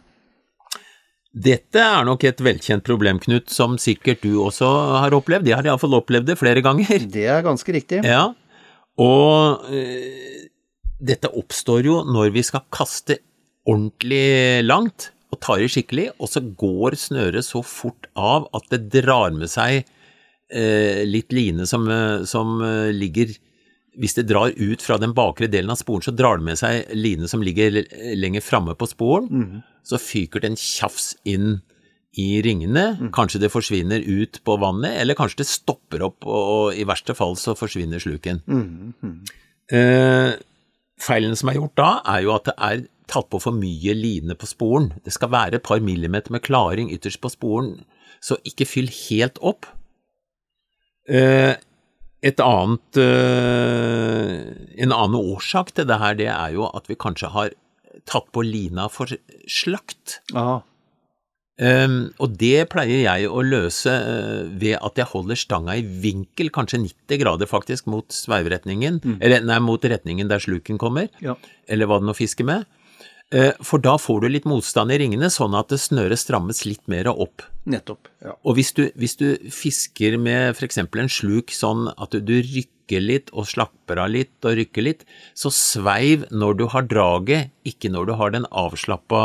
Dette 1.32 1.80
er 1.80 2.04
nok 2.04 2.24
et 2.28 2.40
velkjent 2.44 2.84
problem, 2.84 3.18
Knut, 3.22 3.48
som 3.48 3.78
sikkert 3.80 4.20
du 4.20 4.36
også 4.42 4.68
har 5.00 5.14
opplevd. 5.16 5.48
Jeg 5.48 5.56
har 5.56 5.64
iallfall 5.70 5.96
opplevd 5.96 6.28
det 6.28 6.36
flere 6.36 6.60
ganger. 6.60 7.06
Det 7.08 7.24
er 7.24 7.40
ganske 7.46 7.72
riktig. 7.72 8.02
Ja, 8.04 8.34
og 9.00 9.64
øh, 9.72 10.48
dette 11.00 11.30
oppstår 11.32 11.86
jo 11.86 12.02
når 12.04 12.34
vi 12.34 12.44
skal 12.44 12.66
kaste 12.74 13.22
ordentlig 13.64 14.60
langt 14.66 15.11
og 15.32 15.40
tar 15.40 15.62
i 15.64 15.70
skikkelig, 15.70 16.10
og 16.20 16.28
så 16.30 16.42
går 16.44 16.98
snøret 17.00 17.46
så 17.46 17.62
fort 17.64 18.10
av 18.18 18.50
at 18.56 18.68
det 18.72 18.84
drar 19.00 19.32
med 19.34 19.50
seg 19.50 19.80
eh, 20.52 21.02
litt 21.08 21.32
line 21.32 21.66
som, 21.68 21.88
øh, 21.88 22.26
som 22.28 22.60
ligger 22.92 23.32
hvis 24.00 24.16
det 24.16 24.28
drar 24.30 24.54
ut 24.56 24.80
fra 24.80 24.96
den 25.00 25.12
bakre 25.16 25.48
delen 25.52 25.72
av 25.72 25.76
sporen, 25.80 26.04
så 26.04 26.14
drar 26.16 26.40
det 26.40 26.46
med 26.46 26.60
seg 26.60 26.88
line 26.96 27.28
som 27.28 27.42
ligger 27.44 27.82
lenger 28.16 28.44
framme 28.44 28.72
på 28.78 28.88
sporen. 28.88 29.28
Mm. 29.28 29.58
Så 29.84 30.00
fyker 30.00 30.40
det 30.40 30.52
en 30.52 30.56
tjafs 30.56 31.10
inn 31.28 31.58
i 32.16 32.42
ringene. 32.44 32.86
Mm. 33.00 33.10
Kanskje 33.14 33.40
det 33.42 33.52
forsvinner 33.52 34.04
ut 34.04 34.40
på 34.44 34.56
vannet, 34.60 34.96
eller 35.00 35.16
kanskje 35.18 35.42
det 35.42 35.50
stopper 35.50 36.04
opp, 36.08 36.24
og 36.24 36.76
i 36.76 36.86
verste 36.88 37.16
fall 37.16 37.36
så 37.40 37.56
forsvinner 37.58 38.02
sluken. 38.02 38.40
Mm. 38.48 39.20
Eh, 39.72 40.32
feilen 41.02 41.36
som 41.38 41.52
er 41.52 41.60
gjort 41.60 41.76
da, 41.80 41.92
er 42.14 42.24
jo 42.26 42.34
at 42.36 42.48
det 42.48 42.56
er 42.56 42.84
tatt 43.10 43.28
på 43.32 43.40
for 43.42 43.56
mye 43.56 43.94
line 43.96 44.36
på 44.38 44.48
sporen. 44.48 44.92
Det 45.04 45.14
skal 45.14 45.32
være 45.32 45.58
et 45.58 45.66
par 45.66 45.82
millimeter 45.84 46.34
med 46.34 46.44
klaring 46.46 46.90
ytterst 46.94 47.20
på 47.22 47.32
sporen, 47.32 47.76
så 48.22 48.38
ikke 48.48 48.68
fyll 48.68 48.90
helt 49.08 49.40
opp. 49.42 49.66
Eh, 51.10 51.54
et 52.22 52.40
annet, 52.40 52.98
eh, 53.02 54.36
en 54.84 54.92
annen 54.94 55.18
årsak 55.18 55.72
til 55.74 55.88
det 55.90 55.98
her, 55.98 56.14
det 56.14 56.30
er 56.30 56.52
jo 56.54 56.68
at 56.70 56.86
vi 56.86 56.94
kanskje 56.94 57.32
har 57.34 57.50
tatt 58.06 58.30
på 58.32 58.44
lina 58.46 58.88
for 58.90 59.10
slakt. 59.50 60.20
Um, 61.62 62.14
og 62.16 62.32
det 62.40 62.64
pleier 62.72 63.02
jeg 63.04 63.28
å 63.28 63.42
løse 63.44 63.92
uh, 63.92 64.48
ved 64.58 64.78
at 64.80 64.96
jeg 64.98 65.10
holder 65.10 65.38
stanga 65.38 65.76
i 65.78 65.84
vinkel, 65.84 66.48
kanskje 66.54 66.80
90 66.80 67.20
grader 67.20 67.50
faktisk, 67.50 67.90
mot 67.92 68.08
sveivretningen, 68.14 68.98
mm. 69.04 69.18
eller 69.20 69.44
nei, 69.46 69.58
mot 69.62 69.84
retningen 69.84 70.30
der 70.30 70.42
sluken 70.42 70.80
kommer, 70.80 71.10
ja. 71.22 71.36
eller 71.68 71.90
hva 71.90 72.00
det 72.00 72.08
nå 72.08 72.16
fisker 72.16 72.48
med. 72.48 72.64
Uh, 73.32 73.52
for 73.64 73.80
da 73.80 73.94
får 74.00 74.22
du 74.22 74.28
litt 74.28 74.46
motstand 74.48 74.92
i 74.92 74.98
ringene, 75.00 75.30
sånn 75.32 75.56
at 75.56 75.72
snøret 75.80 76.20
strammes 76.20 76.64
litt 76.68 76.84
mer 76.90 77.08
opp. 77.12 77.46
Nettopp, 77.64 78.10
ja. 78.24 78.34
Og 78.44 78.58
hvis 78.58 78.74
du, 78.76 78.84
hvis 78.98 79.16
du 79.20 79.26
fisker 79.54 80.18
med 80.20 80.52
f.eks. 80.52 80.82
en 80.84 81.12
sluk 81.12 81.54
sånn 81.54 81.88
at 81.94 82.12
du, 82.12 82.20
du 82.20 82.36
rykker 82.42 83.00
litt 83.00 83.32
og 83.32 83.48
slapper 83.48 84.02
av 84.02 84.12
litt 84.12 84.44
og 84.44 84.58
rykker 84.58 84.84
litt, 84.84 85.04
så 85.38 85.52
sveiv 85.54 86.26
når 86.30 86.60
du 86.60 86.66
har 86.74 86.88
draget, 86.90 87.52
ikke 87.64 87.92
når 87.94 88.10
du 88.10 88.16
har 88.20 88.34
den 88.34 88.48
avslappa 88.50 89.24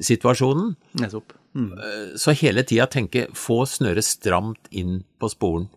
situasjonen. 0.00 0.74
Nettopp. 1.02 1.36
Mm. 1.54 1.70
Så 2.18 2.34
hele 2.40 2.64
tida 2.66 2.88
tenke 2.90 3.28
få 3.38 3.62
snøret 3.68 4.06
stramt 4.06 4.72
inn 4.74 5.02
på 5.22 5.30
sporen. 5.30 5.68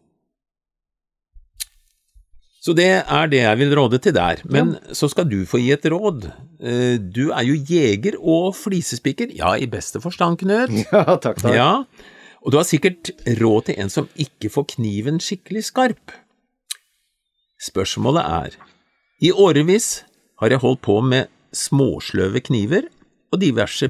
Så 2.63 2.73
det 2.75 2.89
er 2.99 3.29
det 3.31 3.41
jeg 3.43 3.59
vil 3.59 3.73
råde 3.77 3.99
til 4.01 4.15
der. 4.15 4.41
Men 4.49 4.75
ja. 4.75 4.97
så 4.97 5.09
skal 5.11 5.27
du 5.29 5.43
få 5.47 5.61
gi 5.61 5.71
et 5.75 5.85
råd. 5.93 6.29
Eh, 6.59 6.97
du 6.97 7.29
er 7.29 7.45
jo 7.47 7.57
jeger 7.69 8.17
og 8.19 8.55
flisespikker. 8.57 9.31
Ja, 9.37 9.53
i 9.55 9.69
beste 9.69 10.01
forstand, 10.03 10.41
Knut. 10.41 10.73
Ja, 10.91 11.17
takk, 11.21 11.41
takk. 11.43 11.53
Ja, 11.55 11.71
og 12.41 12.53
du 12.53 12.59
har 12.59 12.67
sikkert 12.67 13.11
råd 13.39 13.69
til 13.69 13.81
en 13.83 13.91
som 13.93 14.09
ikke 14.19 14.51
får 14.53 14.71
kniven 14.77 15.21
skikkelig 15.23 15.67
skarp. 15.69 16.13
Spørsmålet 17.67 18.23
er, 18.23 18.57
i 19.19 19.31
årevis 19.33 20.05
har 20.41 20.53
jeg 20.53 20.61
holdt 20.61 20.83
på 20.85 20.99
med 21.01 21.31
småsløve 21.55 22.43
kniver 22.45 22.85
og 23.33 23.41
diverse 23.41 23.89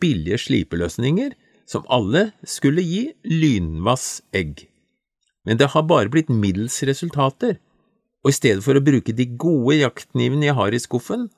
Billige 0.00 0.38
slipeløsninger 0.46 1.34
som 1.70 1.86
alle 1.92 2.30
skulle 2.44 2.82
gi 2.82 3.02
lynvass 3.24 4.20
egg. 4.34 4.66
Men 5.46 5.58
det 5.60 5.70
har 5.72 5.86
bare 5.88 6.10
blitt 6.12 6.30
middels 6.30 6.82
resultater, 6.86 7.58
og 8.20 8.32
i 8.32 8.36
stedet 8.36 8.64
for 8.64 8.76
å 8.76 8.84
bruke 8.84 9.14
de 9.16 9.26
gode 9.40 9.78
jaktknivene 9.80 10.50
jeg 10.50 10.58
har 10.58 10.74
i 10.76 10.82
skuffen, 10.82 11.28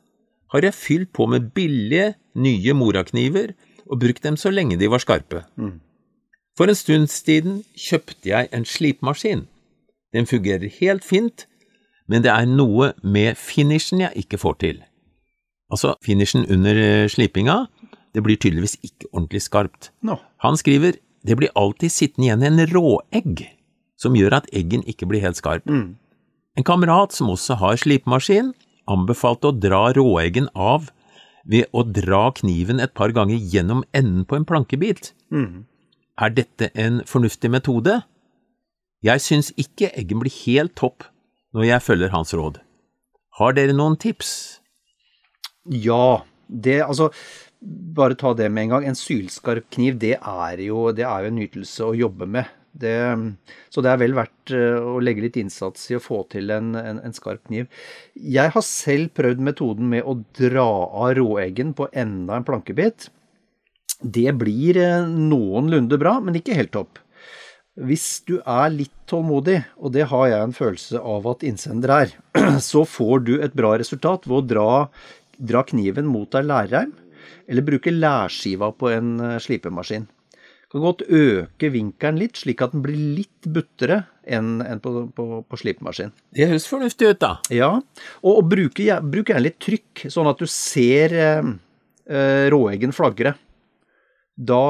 har 0.53 0.67
jeg 0.67 0.77
fylt 0.77 1.13
på 1.17 1.29
med 1.31 1.53
billige, 1.57 2.15
nye 2.35 2.75
morakniver 2.77 3.53
og 3.87 4.01
brukt 4.01 4.25
dem 4.25 4.39
så 4.41 4.51
lenge 4.53 4.79
de 4.81 4.89
var 4.91 5.03
skarpe. 5.05 5.45
Mm. 5.57 5.81
For 6.57 6.69
en 6.69 6.77
stund 6.77 7.09
siden 7.13 7.63
kjøpte 7.77 8.29
jeg 8.29 8.49
en 8.53 8.65
slipemaskin. 8.69 9.47
Den 10.13 10.29
fungerer 10.29 10.73
helt 10.81 11.05
fint, 11.05 11.47
men 12.09 12.25
det 12.25 12.33
er 12.33 12.49
noe 12.49 12.93
med 13.05 13.39
finishen 13.41 14.03
jeg 14.05 14.25
ikke 14.25 14.41
får 14.41 14.59
til. 14.65 14.83
Altså, 15.73 15.95
finishen 16.05 16.45
under 16.53 16.77
eh, 16.77 17.09
slipinga 17.09 17.67
det 18.13 18.23
blir 18.25 18.37
tydeligvis 18.37 18.77
ikke 18.85 19.09
ordentlig 19.13 19.43
skarpt. 19.45 19.91
No. 20.05 20.19
Han 20.45 20.59
skriver 20.61 20.99
det 21.23 21.37
blir 21.39 21.53
alltid 21.55 21.93
sittende 21.95 22.27
igjen 22.27 22.47
en 22.47 22.65
råegg 22.73 23.45
som 24.01 24.17
gjør 24.19 24.41
at 24.41 24.49
eggen 24.51 24.83
ikke 24.91 25.07
blir 25.07 25.23
helt 25.23 25.39
skarp. 25.39 25.69
Mm. 25.71 25.95
En 26.59 26.67
kamerat 26.67 27.15
som 27.15 27.31
også 27.31 27.57
har 27.61 27.79
slipemaskin, 27.79 28.51
anbefalte 28.91 29.53
å 29.53 29.57
dra 29.57 29.85
råeggen 29.95 30.51
av 30.59 30.91
ved 31.49 31.71
å 31.75 31.85
dra 31.87 32.25
kniven 32.35 32.83
et 32.83 32.95
par 32.99 33.15
ganger 33.15 33.39
gjennom 33.39 33.85
enden 33.95 34.27
på 34.27 34.39
en 34.39 34.47
plankebit. 34.49 35.13
Mm. 35.31 35.65
Er 36.19 36.35
dette 36.35 36.71
en 36.75 37.01
fornuftig 37.09 37.51
metode? 37.51 38.03
Jeg 39.03 39.23
syns 39.23 39.51
ikke 39.59 39.91
eggen 39.99 40.21
blir 40.23 40.35
helt 40.45 40.75
topp 40.79 41.07
når 41.55 41.69
jeg 41.69 41.87
følger 41.87 42.13
hans 42.15 42.35
råd. 42.35 42.61
Har 43.39 43.55
dere 43.57 43.75
noen 43.75 43.97
tips? 43.97 44.61
Ja, 45.65 46.23
det 46.47 46.83
altså 46.85 47.11
bare 47.63 48.19
ta 48.19 48.33
det 48.35 48.49
med 48.51 48.67
en 48.67 48.75
gang. 48.77 48.89
En 48.89 48.99
sylskarp 48.99 49.69
kniv, 49.75 49.99
det 50.03 50.17
er 50.19 50.65
jo, 50.65 50.91
det 50.97 51.07
er 51.07 51.25
jo 51.25 51.33
en 51.33 51.41
nytelse 51.41 51.87
å 51.87 51.97
jobbe 51.97 52.29
med. 52.39 52.51
Det, 52.73 52.97
så 53.69 53.83
det 53.85 53.91
er 53.93 53.99
vel 54.01 54.15
verdt 54.17 54.53
eh, 54.57 54.79
å 54.81 54.97
legge 55.05 55.27
litt 55.27 55.37
innsats 55.37 55.91
i 55.91 55.99
å 55.99 56.01
få 56.01 56.23
til 56.33 56.49
en, 56.55 56.71
en, 56.79 57.03
en, 57.05 57.13
skarp 57.13 57.43
kniv. 57.51 57.69
Jeg 58.17 58.55
har 58.55 58.65
selv 58.65 59.13
prøvd 59.19 59.43
metoden 59.45 59.91
med 59.93 60.09
å 60.09 60.17
dra 60.39 60.65
av 60.89 61.13
råeggen 61.19 61.75
på 61.77 61.91
enda 61.93 62.39
en 62.39 62.47
plankebit. 62.49 63.11
Det 64.01 64.33
blir 64.41 64.81
eh, 64.81 65.05
noenlunde 65.05 66.01
bra, 66.01 66.17
men 66.25 66.41
ikke 66.41 66.57
helt 66.57 66.73
topp. 66.73 67.03
Hvis 67.77 68.23
du 68.29 68.39
er 68.41 68.73
litt 68.73 68.97
tålmodig, 69.09 69.59
og 69.77 69.93
det 69.93 70.09
har 70.09 70.27
jeg 70.29 70.47
en 70.47 70.57
følelse 70.57 71.05
av 71.13 71.29
at 71.29 71.45
innsender 71.49 71.93
er, 71.95 72.17
så 72.73 72.87
får 72.89 73.25
du 73.29 73.35
et 73.37 73.55
bra 73.57 73.77
resultat 73.81 74.25
ved 74.29 74.39
å 74.41 74.49
dra, 74.49 74.67
dra 75.37 75.65
kniven 75.69 76.09
mot 76.09 76.41
ei 76.41 76.45
lærreim, 76.49 76.97
eller 77.49 77.67
bruke 77.67 77.93
lærskiva 77.95 78.73
på 78.77 78.91
en 78.93 79.15
eh, 79.21 79.39
slipemaskin. 79.43 80.09
Du 80.73 80.79
kan 80.79 80.87
godt 80.87 81.03
øke 81.05 81.69
vinkelen 81.69 82.17
litt, 82.23 82.39
slik 82.41 82.63
at 82.65 82.73
den 82.73 82.81
blir 82.81 82.97
litt 83.19 83.45
buttere 83.53 84.07
enn 84.25 84.63
enn 84.65 84.79
på, 84.81 84.93
på, 85.13 85.43
på 85.45 85.59
slipemaskin. 85.61 86.15
Det 86.33 86.49
høres 86.49 86.65
fornuftig 86.71 87.11
ut, 87.11 87.21
da. 87.21 87.35
Ja, 87.53 87.75
og, 88.23 88.33
og 88.33 88.47
bruk 88.49 88.81
gjerne 88.81 89.43
litt 89.45 89.59
trykk, 89.61 90.07
sånn 90.15 90.31
at 90.31 90.41
du 90.41 90.49
ser 90.49 91.13
eh, 91.13 91.51
eh, 92.09 92.47
råeggen 92.55 92.97
flagre. 92.97 93.35
Da, 94.33 94.63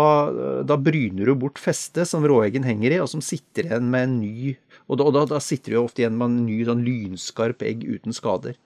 da 0.67 0.75
bryner 0.75 1.31
du 1.31 1.37
bort 1.39 1.61
festet 1.63 2.11
som 2.11 2.27
råeggen 2.27 2.67
henger 2.67 2.97
i, 2.97 2.99
og 2.99 3.07
som 3.13 3.23
sitter 3.23 3.69
igjen 3.69 3.87
med 3.93 4.09
en 4.09 4.17
ny 4.19 4.57
Og 4.91 4.99
da, 4.99 5.07
og 5.07 5.15
da, 5.15 5.23
da 5.31 5.39
sitter 5.41 5.73
du 5.73 5.79
ofte 5.79 6.03
igjen 6.03 6.17
med 6.19 6.27
en 6.27 6.41
ny 6.49 6.57
sånn 6.67 6.83
lynskarp 6.83 7.63
egg 7.63 7.87
uten 7.87 8.13
skader. 8.13 8.59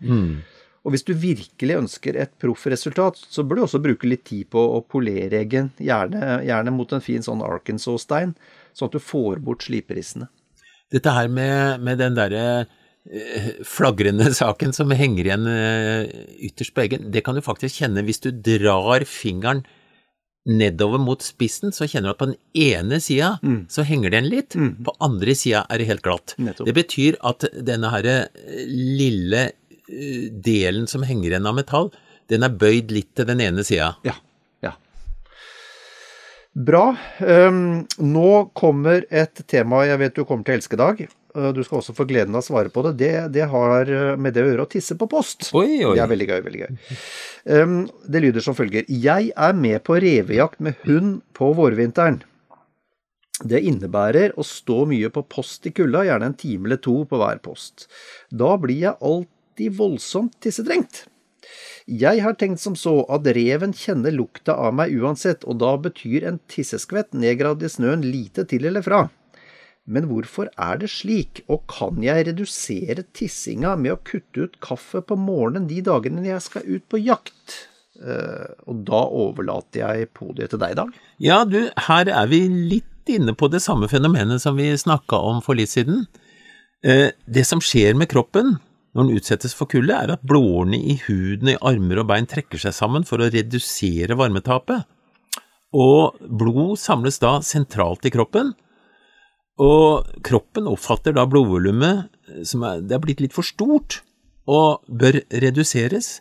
Og 0.86 0.94
hvis 0.94 1.02
du 1.02 1.16
virkelig 1.18 1.80
ønsker 1.80 2.14
et 2.22 2.30
proffresultat, 2.38 3.18
så 3.18 3.42
bør 3.42 3.58
du 3.58 3.62
også 3.64 3.82
bruke 3.82 4.06
litt 4.06 4.22
tid 4.28 4.46
på 4.54 4.62
å 4.76 4.84
polere 4.86 5.40
eggen, 5.42 5.72
gjerne, 5.82 6.38
gjerne 6.46 6.74
mot 6.74 6.92
en 6.94 7.02
fin 7.02 7.24
sånn 7.26 7.42
Arkansas-stein, 7.42 8.36
sånn 8.70 8.92
at 8.92 8.94
du 8.94 9.02
får 9.02 9.42
bort 9.42 9.66
sliperissene. 9.66 10.28
Dette 10.94 11.10
her 11.10 11.26
med, 11.26 11.82
med 11.82 11.98
den 11.98 12.14
derre 12.14 12.44
eh, 12.62 13.48
flagrende 13.66 14.30
saken 14.42 14.76
som 14.76 14.94
henger 14.94 15.26
igjen 15.26 15.50
eh, 15.50 16.14
ytterst 16.46 16.76
på 16.76 16.86
eggen, 16.86 17.10
det 17.10 17.24
kan 17.26 17.34
du 17.34 17.42
faktisk 17.42 17.82
kjenne 17.82 18.06
hvis 18.06 18.22
du 18.22 18.30
drar 18.30 19.02
fingeren 19.10 19.66
nedover 20.46 21.00
mot 21.02 21.22
spissen, 21.26 21.72
så 21.74 21.88
kjenner 21.90 22.12
du 22.12 22.14
at 22.14 22.20
på 22.20 22.28
den 22.30 22.36
ene 22.54 23.00
sida 23.02 23.32
så 23.72 23.82
henger 23.82 24.12
den 24.14 24.28
litt, 24.30 24.54
på 24.54 24.94
andre 25.02 25.34
sida 25.34 25.64
er 25.66 25.82
det 25.82 25.88
helt 25.90 26.06
glatt. 26.06 26.36
Nettopp. 26.38 26.68
Det 26.68 26.74
betyr 26.76 27.18
at 27.26 27.48
denne 27.66 27.90
her 27.90 28.06
eh, 28.12 28.60
lille 28.70 29.48
delen 29.86 30.86
som 30.90 31.04
henger 31.06 31.30
igjen 31.30 31.46
av 31.46 31.56
metall, 31.58 31.92
den 32.30 32.42
er 32.42 32.54
bøyd 32.58 32.90
litt 32.94 33.12
til 33.14 33.28
den 33.28 33.40
ene 33.44 33.62
sida. 33.66 33.92
Ja. 34.06 34.16
ja. 34.64 34.72
Bra. 36.56 36.96
Um, 37.20 37.84
nå 38.00 38.30
kommer 38.56 39.04
et 39.10 39.44
tema 39.46 39.84
jeg 39.86 40.00
vet 40.02 40.16
du 40.16 40.24
kommer 40.24 40.46
til 40.46 40.56
å 40.56 40.58
elske, 40.58 40.78
Dag. 40.80 41.02
Eh, 41.36 41.50
Du 41.52 41.62
skal 41.64 41.82
også 41.82 41.94
få 41.96 42.06
gleden 42.08 42.34
av 42.34 42.42
å 42.42 42.46
svare 42.46 42.72
på 42.72 42.82
det. 42.88 42.94
Det, 43.02 43.12
det 43.36 43.48
har 43.52 43.90
eh, 43.92 44.14
med 44.16 44.34
det 44.34 44.42
å 44.44 44.48
gjøre 44.48 44.64
å 44.64 44.70
tisse 44.72 44.96
på 44.98 45.08
post. 45.10 45.50
Oi, 45.52 45.82
oi. 45.84 45.94
Det 45.94 46.02
er 46.02 46.12
veldig 46.14 46.28
gøy. 46.32 46.40
veldig 46.46 46.62
gøy. 46.64 46.78
Um, 47.60 47.76
det 48.08 48.24
lyder 48.24 48.44
som 48.44 48.56
følger. 48.58 48.88
Jeg 48.88 49.30
er 49.36 49.60
med 49.60 49.84
på 49.86 50.00
revejakt 50.02 50.62
med 50.64 50.80
hund 50.88 51.20
på 51.36 51.52
vårvinteren. 51.58 52.22
Det 53.44 53.60
innebærer 53.68 54.32
å 54.40 54.44
stå 54.48 54.86
mye 54.88 55.10
på 55.12 55.26
post 55.28 55.66
i 55.68 55.72
kulda, 55.76 56.06
gjerne 56.08 56.30
en 56.30 56.38
time 56.40 56.70
eller 56.70 56.80
to 56.80 57.02
på 57.04 57.18
hver 57.20 57.42
post. 57.44 57.84
Da 58.32 58.54
blir 58.56 58.80
jeg 58.86 58.96
alltid 59.56 59.76
voldsomt 59.76 60.40
tissetrengt. 60.40 61.06
Jeg 61.86 62.20
har 62.20 62.34
tenkt 62.34 62.60
som 62.60 62.74
så 62.74 63.06
at 63.08 63.26
reven 63.26 63.72
kjenner 63.72 64.10
lukta 64.10 64.54
av 64.54 64.74
meg 64.74 64.90
uansett, 64.92 65.44
og 65.44 65.60
da 65.60 65.76
betyr 65.78 66.26
en 66.26 66.40
tisseskvett 66.48 67.14
nedgravd 67.14 67.62
i 67.62 67.68
snøen 67.70 68.02
lite 68.02 68.44
til 68.44 68.66
eller 68.66 68.82
fra. 68.82 69.08
Men 69.86 70.08
hvorfor 70.10 70.50
er 70.58 70.80
det 70.80 70.90
slik, 70.90 71.44
og 71.48 71.62
kan 71.70 72.02
jeg 72.02 72.26
redusere 72.26 73.06
tissinga 73.14 73.76
med 73.78 73.94
å 73.94 74.00
kutte 74.02 74.48
ut 74.48 74.58
kaffe 74.60 75.00
på 75.00 75.14
morgenen 75.14 75.68
de 75.68 75.80
dagene 75.80 76.26
jeg 76.26 76.42
skal 76.42 76.66
ut 76.66 76.88
på 76.90 76.98
jakt? 76.98 77.70
Uh, 77.96 78.50
og 78.66 78.82
da 78.84 79.06
overlater 79.06 79.86
jeg 79.86 80.10
podiet 80.12 80.50
til 80.50 80.60
deg, 80.60 80.74
Dag. 80.76 80.90
Ja, 81.22 81.44
du, 81.46 81.70
her 81.86 82.10
er 82.10 82.26
vi 82.28 82.42
litt 82.50 83.08
inne 83.08 83.32
på 83.38 83.46
det 83.48 83.62
samme 83.62 83.86
fenomenet 83.88 84.42
som 84.42 84.58
vi 84.58 84.74
snakka 84.74 85.22
om 85.30 85.38
for 85.40 85.56
litt 85.56 85.70
siden. 85.70 86.02
Uh, 86.82 87.14
det 87.24 87.46
som 87.46 87.62
skjer 87.62 87.94
med 87.94 88.10
kroppen 88.10 88.58
når 88.96 89.04
den 89.04 89.18
utsettes 89.20 89.52
for 89.52 89.68
kulde, 89.68 89.92
er 89.92 90.14
at 90.14 90.24
blodårene 90.24 90.78
i 90.80 90.96
huden 91.04 91.52
i 91.52 91.58
armer 91.60 92.00
og 92.00 92.08
bein 92.08 92.28
trekker 92.28 92.60
seg 92.62 92.72
sammen 92.72 93.04
for 93.04 93.20
å 93.20 93.28
redusere 93.28 94.16
varmetapet. 94.16 94.86
Og 95.76 96.16
blod 96.24 96.78
samles 96.80 97.20
da 97.20 97.36
sentralt 97.44 98.08
i 98.08 98.14
kroppen, 98.14 98.54
og 99.60 100.08
kroppen 100.24 100.68
oppfatter 100.68 101.14
da 101.16 101.24
blodvolumet 101.28 102.08
som 102.48 102.64
er, 102.68 102.82
det 102.84 102.96
er 102.96 103.02
blitt 103.04 103.22
litt 103.24 103.36
for 103.36 103.46
stort, 103.46 104.00
og 104.48 104.84
bør 104.88 105.20
reduseres. 105.44 106.20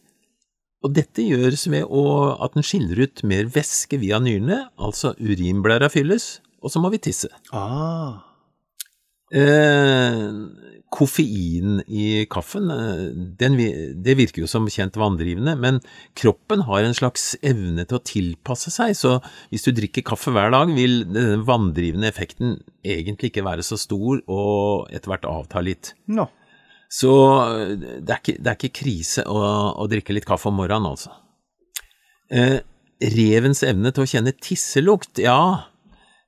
Og 0.85 0.93
dette 0.95 1.23
gjøres 1.23 1.65
ved 1.71 1.88
å, 1.88 2.03
at 2.43 2.55
den 2.55 2.65
skiller 2.65 3.05
ut 3.07 3.23
mer 3.27 3.47
væske 3.51 3.99
via 4.01 4.19
nyrene, 4.23 4.65
altså 4.75 5.15
urinblæra 5.19 5.89
fylles, 5.91 6.39
og 6.63 6.71
så 6.73 6.83
må 6.83 6.91
vi 6.93 7.01
tisse. 7.07 7.31
Ah. 7.55 8.35
Eh, 9.36 10.19
koffein 10.95 11.82
i 11.88 12.26
kaffen, 12.32 12.69
eh, 12.71 13.08
den, 13.39 13.58
det 14.04 14.15
virker 14.15 14.45
jo 14.45 14.48
som 14.50 14.67
kjent 14.71 14.95
vanndrivende, 15.00 15.56
men 15.60 15.82
kroppen 16.15 16.63
har 16.69 16.86
en 16.86 16.95
slags 16.95 17.34
evne 17.43 17.84
til 17.84 18.00
å 18.00 18.06
tilpasse 18.06 18.71
seg, 18.71 18.95
så 18.95 19.17
hvis 19.52 19.67
du 19.67 19.74
drikker 19.76 20.06
kaffe 20.08 20.32
hver 20.36 20.54
dag, 20.56 20.71
vil 20.78 21.04
den 21.10 21.43
vanndrivende 21.48 22.08
effekten 22.12 22.56
egentlig 22.86 23.34
ikke 23.34 23.45
være 23.48 23.65
så 23.65 23.80
stor 23.82 24.24
og 24.24 24.88
etter 24.95 25.12
hvert 25.12 25.28
avta 25.28 25.63
litt. 25.65 25.93
No. 26.08 26.30
Så 26.91 27.12
eh, 27.43 27.76
det 27.76 28.15
er 28.15 28.21
ikke, 28.21 28.39
det 28.39 28.54
er 28.54 28.60
ikke 28.60 28.80
krise 28.80 29.28
å, 29.28 29.43
å 29.76 29.91
drikke 29.91 30.15
litt 30.15 30.30
kaffe 30.30 30.52
om 30.52 30.60
morgenen, 30.62 30.93
altså. 30.95 31.12
Eh, 32.32 32.62
revens 33.04 33.65
evne 33.67 33.91
til 33.91 34.06
å 34.06 34.10
kjenne 34.10 34.32
tisselukt, 34.39 35.19
ja, 35.19 35.67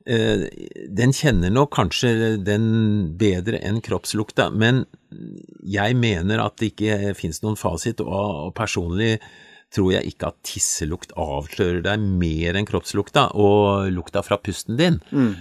den 0.07 1.11
kjenner 1.11 1.51
nok 1.51 1.73
kanskje 1.75 2.37
den 2.39 2.67
bedre 3.19 3.59
enn 3.59 3.81
kroppslukta, 3.83 4.47
men 4.55 4.85
jeg 5.67 5.97
mener 5.99 6.39
at 6.43 6.55
det 6.61 6.71
ikke 6.71 7.11
finnes 7.19 7.41
noen 7.43 7.59
fasit, 7.59 7.99
og, 8.03 8.53
personlig 8.55 9.17
tror 9.75 9.91
jeg 9.97 10.13
ikke 10.13 10.29
at 10.31 10.37
tisselukt 10.47 11.11
avslører 11.19 11.81
deg 11.83 12.03
mer 12.21 12.55
enn 12.55 12.67
kroppslukta 12.69 13.25
og 13.35 13.89
lukta 13.91 14.23
fra 14.23 14.37
pusten 14.39 14.79
din. 14.79 15.01
Mm. 15.11 15.33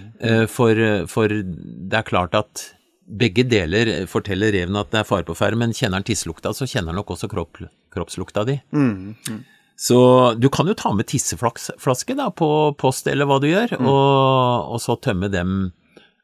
For, 0.51 0.81
for 1.07 1.31
det 1.31 2.01
er 2.01 2.09
klart 2.09 2.35
at 2.35 2.65
begge 3.07 3.45
deler 3.47 4.03
forteller 4.11 4.51
reven 4.51 4.75
at 4.79 4.91
det 4.91 4.99
er 4.99 5.07
fare 5.07 5.27
på 5.27 5.35
ferde, 5.37 5.59
men 5.59 5.75
kjenner 5.75 6.01
han 6.01 6.07
tisselukta, 6.07 6.51
så 6.51 6.67
kjenner 6.67 6.91
han 6.91 6.99
nok 6.99 7.15
også 7.15 7.29
kropp, 7.31 7.61
kroppslukta 7.93 8.43
di. 8.49 8.57
Så 9.77 9.97
du 10.41 10.47
kan 10.49 10.65
jo 10.65 10.73
ta 10.73 10.89
med 10.97 11.05
tisseflaske 11.09 12.15
da, 12.17 12.31
på 12.33 12.47
post 12.81 13.07
eller 13.11 13.29
hva 13.29 13.37
du 13.43 13.45
gjør, 13.51 13.75
og, 13.77 14.71
og 14.73 14.79
så 14.81 14.95
tømme 15.05 15.29
dem 15.29 15.51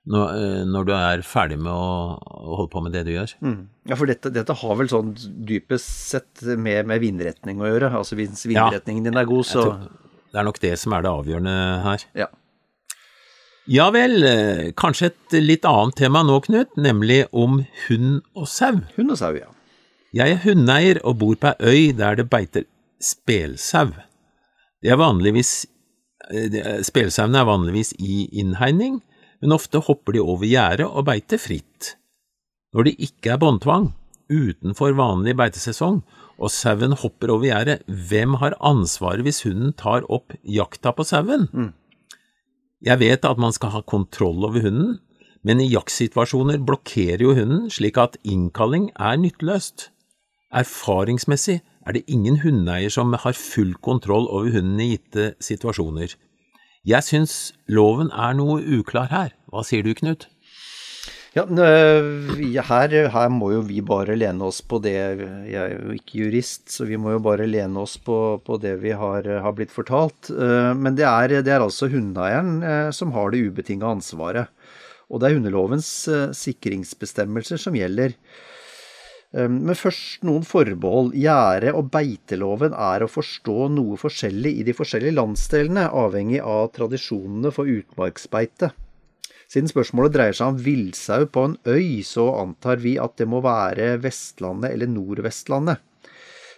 når, 0.10 0.32
eh, 0.36 0.62
når 0.68 0.88
du 0.89 0.94
er 0.98 1.22
ferdig 1.24 1.60
med 1.62 1.72
å, 1.72 2.18
å 2.18 2.58
holde 2.58 2.72
på 2.74 2.82
med 2.84 2.96
det 2.98 3.04
du 3.08 3.13
gjør. 3.13 3.36
Ja, 3.88 3.96
for 4.00 4.10
dette, 4.10 4.32
dette 4.34 4.56
har 4.58 4.80
vel 4.80 4.89
sånn 4.92 5.13
dypest 5.48 5.92
sett 6.10 6.42
med, 6.58 6.89
med 6.89 7.04
vindretning 7.06 7.62
å 7.62 7.70
gjøre. 7.70 7.92
Altså 8.02 8.18
hvis 8.20 8.42
vindretningen 8.50 9.06
din 9.12 9.22
er 9.22 9.30
god, 9.30 9.46
så 9.48 9.68
Det 10.34 10.42
er 10.42 10.48
nok 10.50 10.60
det 10.63 10.74
som 10.82 10.98
er 10.98 11.06
det 11.06 11.13
avgjørende 11.13 11.58
her. 11.86 12.08
ja. 12.26 12.32
Ja 13.72 13.86
vel, 13.96 14.18
eh, 14.28 14.72
kanskje 14.76 15.08
et 15.08 15.36
litt 15.39 15.63
annet 15.63 15.96
tema 15.96 16.20
nå, 16.28 16.42
Knut, 16.44 16.74
nemlig 16.76 17.22
om 17.32 17.62
hund 17.86 18.18
og 18.36 18.50
sau. 18.52 18.82
Hund 18.98 19.13
og 19.13 19.20
sau, 19.22 19.38
ja. 19.38 19.48
Jeg 20.12 20.36
er 20.36 20.42
hundeeier 20.44 21.00
og 21.08 21.16
bor 21.22 21.38
på 21.39 21.54
ei 21.54 21.72
øy 21.72 21.94
der 21.96 22.20
det 22.20 22.26
beiter 22.30 22.66
spelsau. 23.04 23.94
Er 24.84 25.00
vanligvis 25.00 25.66
eh, 26.32 26.80
Spelsauene 26.86 27.42
er 27.42 27.50
vanligvis 27.50 27.94
i 28.00 28.28
innhegning, 28.42 29.02
men 29.44 29.56
ofte 29.56 29.82
hopper 29.84 30.16
de 30.16 30.24
over 30.24 30.48
gjerdet 30.48 30.88
og 30.88 31.08
beiter 31.10 31.42
fritt. 31.42 31.96
Når 32.74 32.88
det 32.88 32.98
ikke 33.10 33.36
er 33.36 33.42
båndtvang, 33.42 33.92
utenfor 34.32 34.96
vanlig 34.98 35.36
beitesesong, 35.38 36.02
og 36.42 36.52
sauen 36.52 36.96
hopper 36.98 37.32
over 37.36 37.48
gjerdet, 37.50 37.84
hvem 37.88 38.39
har 38.42 38.58
ansvaret 38.63 39.24
hvis 39.28 39.44
hunden 39.46 39.76
tar 39.78 40.08
opp 40.12 40.34
jakta 40.42 40.94
på 40.96 41.06
sauen? 41.06 41.50
Jeg 42.84 43.00
vet 43.00 43.28
at 43.28 43.39
man 43.39 43.54
skal 43.56 43.76
ha 43.76 43.84
kontroll 43.86 44.48
over 44.48 44.63
hunden, 44.66 44.98
men 45.44 45.60
i 45.60 45.70
jaktsituasjoner 45.72 46.63
blokkerer 46.63 47.22
jo 47.24 47.36
hunden 47.36 47.68
slik 47.72 48.00
at 48.00 48.18
innkalling 48.24 48.89
er 48.96 49.20
nytteløst. 49.20 49.89
Erfaringsmessig 50.56 51.60
er 51.88 51.98
det 51.98 52.06
ingen 52.08 52.39
hundeeier 52.43 52.91
som 52.93 53.13
har 53.13 53.38
full 53.38 53.74
kontroll 53.84 54.30
over 54.30 54.54
hunden 54.56 54.80
i 54.84 54.93
gitte 54.93 55.34
situasjoner. 55.43 56.15
Jeg 56.84 57.08
syns 57.08 57.54
loven 57.72 58.12
er 58.12 58.36
noe 58.36 58.60
uklar 58.80 59.12
her. 59.12 59.36
Hva 59.52 59.63
sier 59.67 59.86
du, 59.86 59.93
Knut? 59.96 60.28
Ja, 61.34 61.48
her, 61.50 62.93
her 63.10 63.30
må 63.34 63.48
jo 63.56 63.63
vi 63.65 63.80
bare 63.82 64.13
lene 64.19 64.46
oss 64.46 64.60
på 64.62 64.78
det 64.84 64.93
Jeg 64.93 65.56
er 65.58 65.72
jo 65.80 65.96
ikke 65.96 66.19
jurist, 66.19 66.67
så 66.69 66.86
vi 66.86 67.00
må 67.02 67.15
jo 67.15 67.24
bare 67.26 67.48
lene 67.50 67.82
oss 67.82 67.96
på, 67.98 68.17
på 68.46 68.60
det 68.62 68.76
vi 68.84 68.93
har, 68.93 69.26
har 69.26 69.56
blitt 69.58 69.74
fortalt. 69.74 70.30
Eh, 70.30 70.74
Men 70.78 71.00
det 71.00 71.08
er, 71.10 71.39
det 71.41 71.56
er 71.56 71.65
altså 71.65 71.89
hundeeieren 71.89 72.62
eh, 72.62 72.91
som 72.93 73.15
har 73.17 73.34
det 73.34 73.41
ubetinga 73.48 73.96
ansvaret. 73.96 74.54
Og 75.10 75.22
det 75.22 75.30
er 75.30 75.39
hundelovens 75.39 75.89
sikringsbestemmelser 76.38 77.60
som 77.62 77.76
gjelder. 77.78 78.13
Eh, 79.34 79.50
Men 79.50 79.76
først 79.76 80.24
noen 80.24 80.46
forbehold. 80.46 81.13
Gjerde- 81.17 81.74
og 81.74 81.89
beiteloven 81.91 82.74
er 82.74 83.04
å 83.04 83.12
forstå 83.12 83.69
noe 83.74 83.98
forskjellig 83.98 84.60
i 84.60 84.63
de 84.63 84.74
forskjellige 84.78 85.17
landsdelene, 85.17 85.89
avhengig 85.89 86.41
av 86.41 86.72
tradisjonene 86.78 87.52
for 87.52 87.65
utmarksbeite. 87.65 88.72
Siden 89.50 89.69
spørsmålet 89.69 90.13
dreier 90.15 90.34
seg 90.34 90.48
om 90.54 90.62
villsau 90.65 91.26
på 91.30 91.46
en 91.46 91.58
øy, 91.67 92.02
så 92.02 92.30
antar 92.41 92.78
vi 92.82 92.98
at 92.98 93.17
det 93.17 93.28
må 93.30 93.41
være 93.43 94.00
Vestlandet 94.02 94.72
eller 94.74 94.89
Nordvestlandet. 94.89 95.78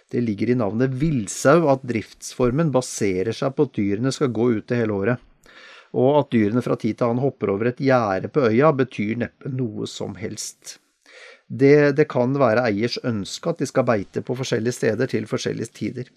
Det 0.08 0.22
ligger 0.22 0.50
i 0.50 0.56
navnet 0.56 0.94
villsau 0.94 1.66
at 1.68 1.82
driftsformen 1.82 2.70
baserer 2.72 3.34
seg 3.34 3.56
på 3.56 3.66
at 3.66 3.74
dyrene 3.74 4.12
skal 4.14 4.30
gå 4.30 4.52
ute 4.60 4.78
hele 4.78 4.94
året. 4.94 5.18
Og 5.98 6.20
at 6.20 6.30
dyrene 6.30 6.62
fra 6.62 6.76
tid 6.78 6.96
til 6.96 7.08
annen 7.08 7.24
hopper 7.24 7.50
over 7.50 7.72
et 7.72 7.82
gjerde 7.82 8.30
på 8.32 8.46
øya, 8.48 8.70
betyr 8.72 9.16
neppe 9.24 9.50
noe 9.50 9.88
som 9.90 10.14
helst. 10.20 10.78
Det, 11.46 11.94
det 11.94 12.08
kan 12.10 12.34
være 12.34 12.66
eiers 12.66 12.98
ønske 13.06 13.52
at 13.52 13.60
de 13.62 13.68
skal 13.70 13.86
beite 13.86 14.22
på 14.26 14.34
forskjellige 14.38 14.80
steder 14.80 15.10
til 15.10 15.28
forskjellige 15.30 15.74
tider. 15.74 16.08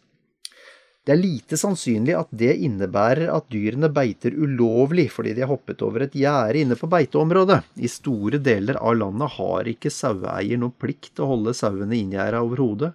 Det 1.06 1.14
er 1.16 1.22
lite 1.22 1.58
sannsynlig 1.58 2.14
at 2.18 2.32
det 2.36 2.52
innebærer 2.66 3.32
at 3.34 3.48
dyrene 3.50 3.88
beiter 3.94 4.36
ulovlig 4.36 5.08
fordi 5.14 5.32
de 5.38 5.46
har 5.46 5.50
hoppet 5.50 5.82
over 5.86 6.04
et 6.06 6.18
gjerde 6.18 6.60
inne 6.62 6.78
på 6.78 6.90
beiteområdet. 6.92 7.62
I 7.82 7.90
store 7.90 8.42
deler 8.44 8.78
av 8.78 8.98
landet 9.00 9.38
har 9.38 9.70
ikke 9.72 9.94
saueeier 9.94 10.60
noen 10.60 10.76
plikt 10.78 11.16
til 11.16 11.26
å 11.26 11.32
holde 11.32 11.56
sauene 11.58 11.98
inngjerda 11.98 12.44
overhodet, 12.46 12.92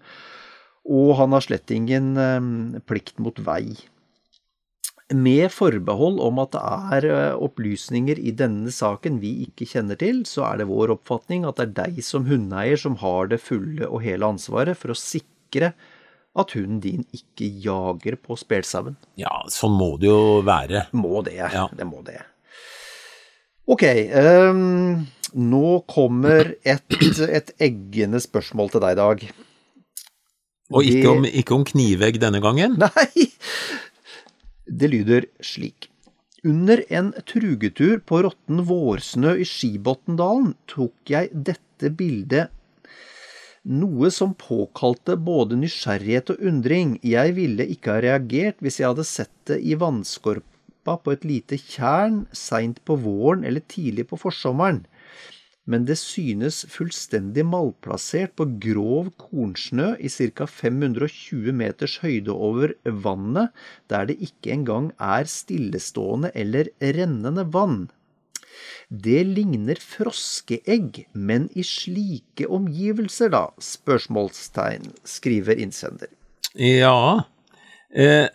og 0.85 1.15
han 1.19 1.33
har 1.33 1.47
slett 1.47 1.71
ingen 1.75 2.13
eh, 2.21 2.79
plikt 2.87 3.19
mot 3.25 3.41
vei. 3.47 3.73
Med 5.13 5.51
forbehold 5.53 6.17
om 6.25 6.39
at 6.41 6.55
det 6.55 6.63
er 6.65 7.07
eh, 7.13 7.35
opplysninger 7.37 8.17
i 8.17 8.33
denne 8.33 8.73
saken 8.73 9.19
vi 9.21 9.35
ikke 9.45 9.67
kjenner 9.69 9.99
til, 10.01 10.23
så 10.25 10.47
er 10.49 10.63
det 10.63 10.71
vår 10.71 10.95
oppfatning 10.97 11.45
at 11.45 11.61
det 11.61 11.67
er 11.67 11.75
deg 11.83 11.99
som 12.07 12.25
hundeeier 12.25 12.81
som 12.81 12.97
har 13.03 13.29
det 13.29 13.43
fulle 13.45 13.85
og 13.85 14.01
hele 14.07 14.31
ansvaret 14.33 14.79
for 14.81 14.95
å 14.95 14.99
sikre 14.99 15.75
at 16.35 16.55
hunden 16.57 16.81
din 16.83 17.05
ikke 17.15 17.51
jager 17.63 18.17
på 18.17 18.39
spelsauen. 18.41 18.97
Ja, 19.21 19.45
sånn 19.53 19.77
må 19.77 19.93
det 20.01 20.09
jo 20.09 20.41
være. 20.47 20.87
Må 20.97 21.21
det. 21.27 21.37
Ja. 21.37 21.69
Det 21.69 21.87
må 21.87 22.01
det. 22.07 22.23
Ok, 23.71 23.85
um, 23.85 25.05
nå 25.37 25.69
kommer 25.89 26.55
et, 26.65 26.97
et 27.29 27.55
eggende 27.63 28.21
spørsmål 28.25 28.73
til 28.73 28.83
deg, 28.89 28.99
Dag. 28.99 29.23
Og 30.75 30.89
ikke 30.89 31.13
om, 31.13 31.25
ikke 31.29 31.55
om 31.55 31.65
knivegg 31.69 32.19
denne 32.23 32.41
gangen. 32.45 32.81
Nei! 32.81 33.29
Det 34.67 34.89
lyder 34.89 35.27
slik. 35.45 35.91
Under 36.45 36.85
en 36.93 37.13
trugetur 37.27 38.01
på 38.05 38.23
råtten 38.25 38.65
vårsnø 38.69 39.35
i 39.41 39.47
Skibotndalen 39.49 40.55
tok 40.69 41.13
jeg 41.13 41.31
dette 41.33 41.91
bildet, 41.97 42.53
noe 43.65 44.11
som 44.13 44.35
påkalte 44.37 45.17
både 45.17 45.57
nysgjerrighet 45.57 46.35
og 46.35 46.43
undring. 46.51 46.99
Jeg 47.01 47.33
ville 47.39 47.65
ikke 47.73 47.97
ha 47.97 48.03
reagert 48.05 48.61
hvis 48.61 48.81
jeg 48.81 48.91
hadde 48.91 49.07
sett 49.09 49.33
det 49.49 49.61
i 49.65 49.77
vannskorpa 49.81 50.99
på 51.01 51.15
et 51.15 51.25
lite 51.25 51.57
tjern 51.61 52.27
seint 52.37 52.83
på 52.85 52.99
våren 53.01 53.45
eller 53.49 53.65
tidlig 53.73 54.11
på 54.11 54.21
forsommeren 54.21 54.85
men 55.65 55.87
det 55.89 55.97
synes 55.97 56.65
fullstendig 56.69 57.47
malplassert 57.49 58.35
på 58.37 58.47
grov 58.61 59.11
kornsnø 59.21 59.95
i 59.97 60.11
ca. 60.13 60.47
520 60.47 61.55
meters 61.57 61.99
høyde 62.05 62.35
over 62.35 62.75
vannet, 62.85 63.53
der 63.89 64.11
det 64.11 64.19
ikke 64.29 64.53
engang 64.59 64.93
er 65.01 65.29
stillestående 65.31 66.33
eller 66.35 66.69
rennende 66.83 67.47
vann. 67.55 67.87
Det 68.89 69.23
ligner 69.27 69.81
froskeegg, 69.81 71.07
men 71.13 71.49
i 71.57 71.65
slike 71.67 72.47
omgivelser, 72.53 73.33
da? 73.33 73.47
Spørsmålstegn, 73.59 74.93
skriver 75.09 75.59
innsender. 75.65 76.13
Ja, 76.55 77.25
eh, 77.91 78.29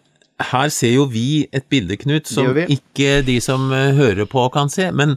her 0.52 0.72
ser 0.74 0.96
jo 0.96 1.06
vi 1.12 1.48
et 1.54 1.70
bilde, 1.70 1.96
Knut, 2.00 2.28
som 2.28 2.58
ikke 2.58 3.22
de 3.28 3.38
som 3.44 3.70
eh, 3.76 3.94
hører 3.96 4.28
på 4.28 4.48
kan 4.56 4.72
se. 4.74 4.90
Men 4.92 5.16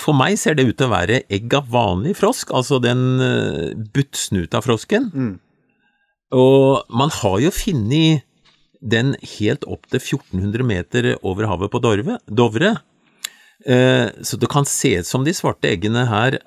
for 0.00 0.16
meg 0.16 0.38
ser 0.40 0.56
det 0.58 0.66
ut 0.68 0.76
til 0.78 0.88
å 0.88 0.94
være 0.94 1.22
egg 1.32 1.54
av 1.58 1.68
vanlig 1.72 2.16
frosk, 2.18 2.50
altså 2.56 2.80
den 2.82 3.04
eh, 3.24 3.74
buttsnuta 3.94 4.60
frosken. 4.64 5.10
Og 6.34 6.84
man 6.92 7.12
har 7.22 7.38
jo 7.40 7.50
funnet 7.54 8.24
den 8.80 9.14
helt 9.38 9.64
opp 9.66 9.88
til 9.90 9.98
1400 10.00 10.66
meter 10.68 11.08
over 11.26 11.48
havet 11.50 11.72
på 11.72 11.80
Dorve, 11.82 12.18
Dovre. 12.28 12.76
Eh, 13.66 14.10
Så 14.22 14.38
det 14.38 14.50
kan 14.52 14.64
se 14.64 14.92
ut 15.00 15.06
som 15.08 15.24
de 15.26 15.32
svarte 15.34 15.66
eggene 15.70 16.04
her 16.06 16.38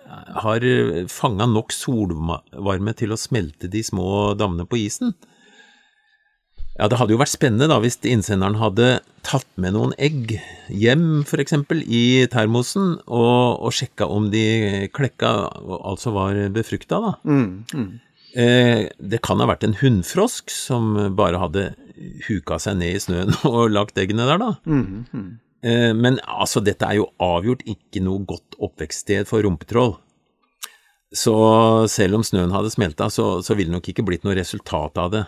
har 0.45 0.63
fanga 1.11 1.45
nok 1.49 1.73
solvarme 1.75 2.93
til 2.95 3.11
å 3.11 3.19
smelte 3.19 3.67
de 3.67 3.81
små 3.83 4.33
dammene 4.39 4.63
på 4.69 4.79
isen. 4.79 5.13
Ja, 6.79 6.87
det 6.87 6.97
hadde 7.01 7.11
jo 7.11 7.19
vært 7.19 7.35
spennende 7.35 7.67
da 7.67 7.81
hvis 7.83 7.99
innsenderen 8.07 8.55
hadde 8.61 9.01
tatt 9.25 9.47
med 9.61 9.75
noen 9.75 9.93
egg 10.01 10.35
hjem, 10.69 11.23
for 11.27 11.41
eksempel, 11.43 11.81
i 11.85 12.27
termosen, 12.31 12.95
og, 13.07 13.61
og 13.61 13.75
sjekka 13.75 14.07
om 14.09 14.29
de 14.33 14.87
klekka, 14.95 15.33
altså 15.79 16.13
var 16.15 16.39
befrukta, 16.55 17.01
da. 17.05 17.13
Eh, 18.31 18.85
det 18.95 19.19
kan 19.25 19.41
ha 19.43 19.47
vært 19.49 19.65
en 19.67 19.75
hunnfrosk 19.81 20.51
som 20.53 20.93
bare 21.17 21.41
hadde 21.41 21.65
huka 22.29 22.59
seg 22.63 22.77
ned 22.79 22.95
i 22.95 23.01
snøen 23.03 23.35
og 23.49 23.73
lagt 23.73 23.99
eggene 23.99 24.27
der, 24.29 24.39
da. 24.41 24.51
Eh, 25.61 25.91
men 25.97 26.21
altså, 26.25 26.63
dette 26.63 26.87
er 26.87 27.01
jo 27.01 27.09
avgjort 27.21 27.65
ikke 27.69 28.03
noe 28.05 28.23
godt 28.27 28.57
oppvekststed 28.59 29.29
for 29.29 29.43
rumpetroll. 29.45 29.97
Så 31.11 31.35
selv 31.91 32.15
om 32.17 32.23
snøen 32.23 32.53
hadde 32.55 32.71
smelta, 32.71 33.09
så, 33.11 33.41
så 33.43 33.55
ville 33.57 33.73
det 33.73 33.81
nok 33.81 33.91
ikke 33.91 34.05
blitt 34.07 34.23
noe 34.23 34.37
resultat 34.37 34.99
av 35.01 35.11
det. 35.11 35.25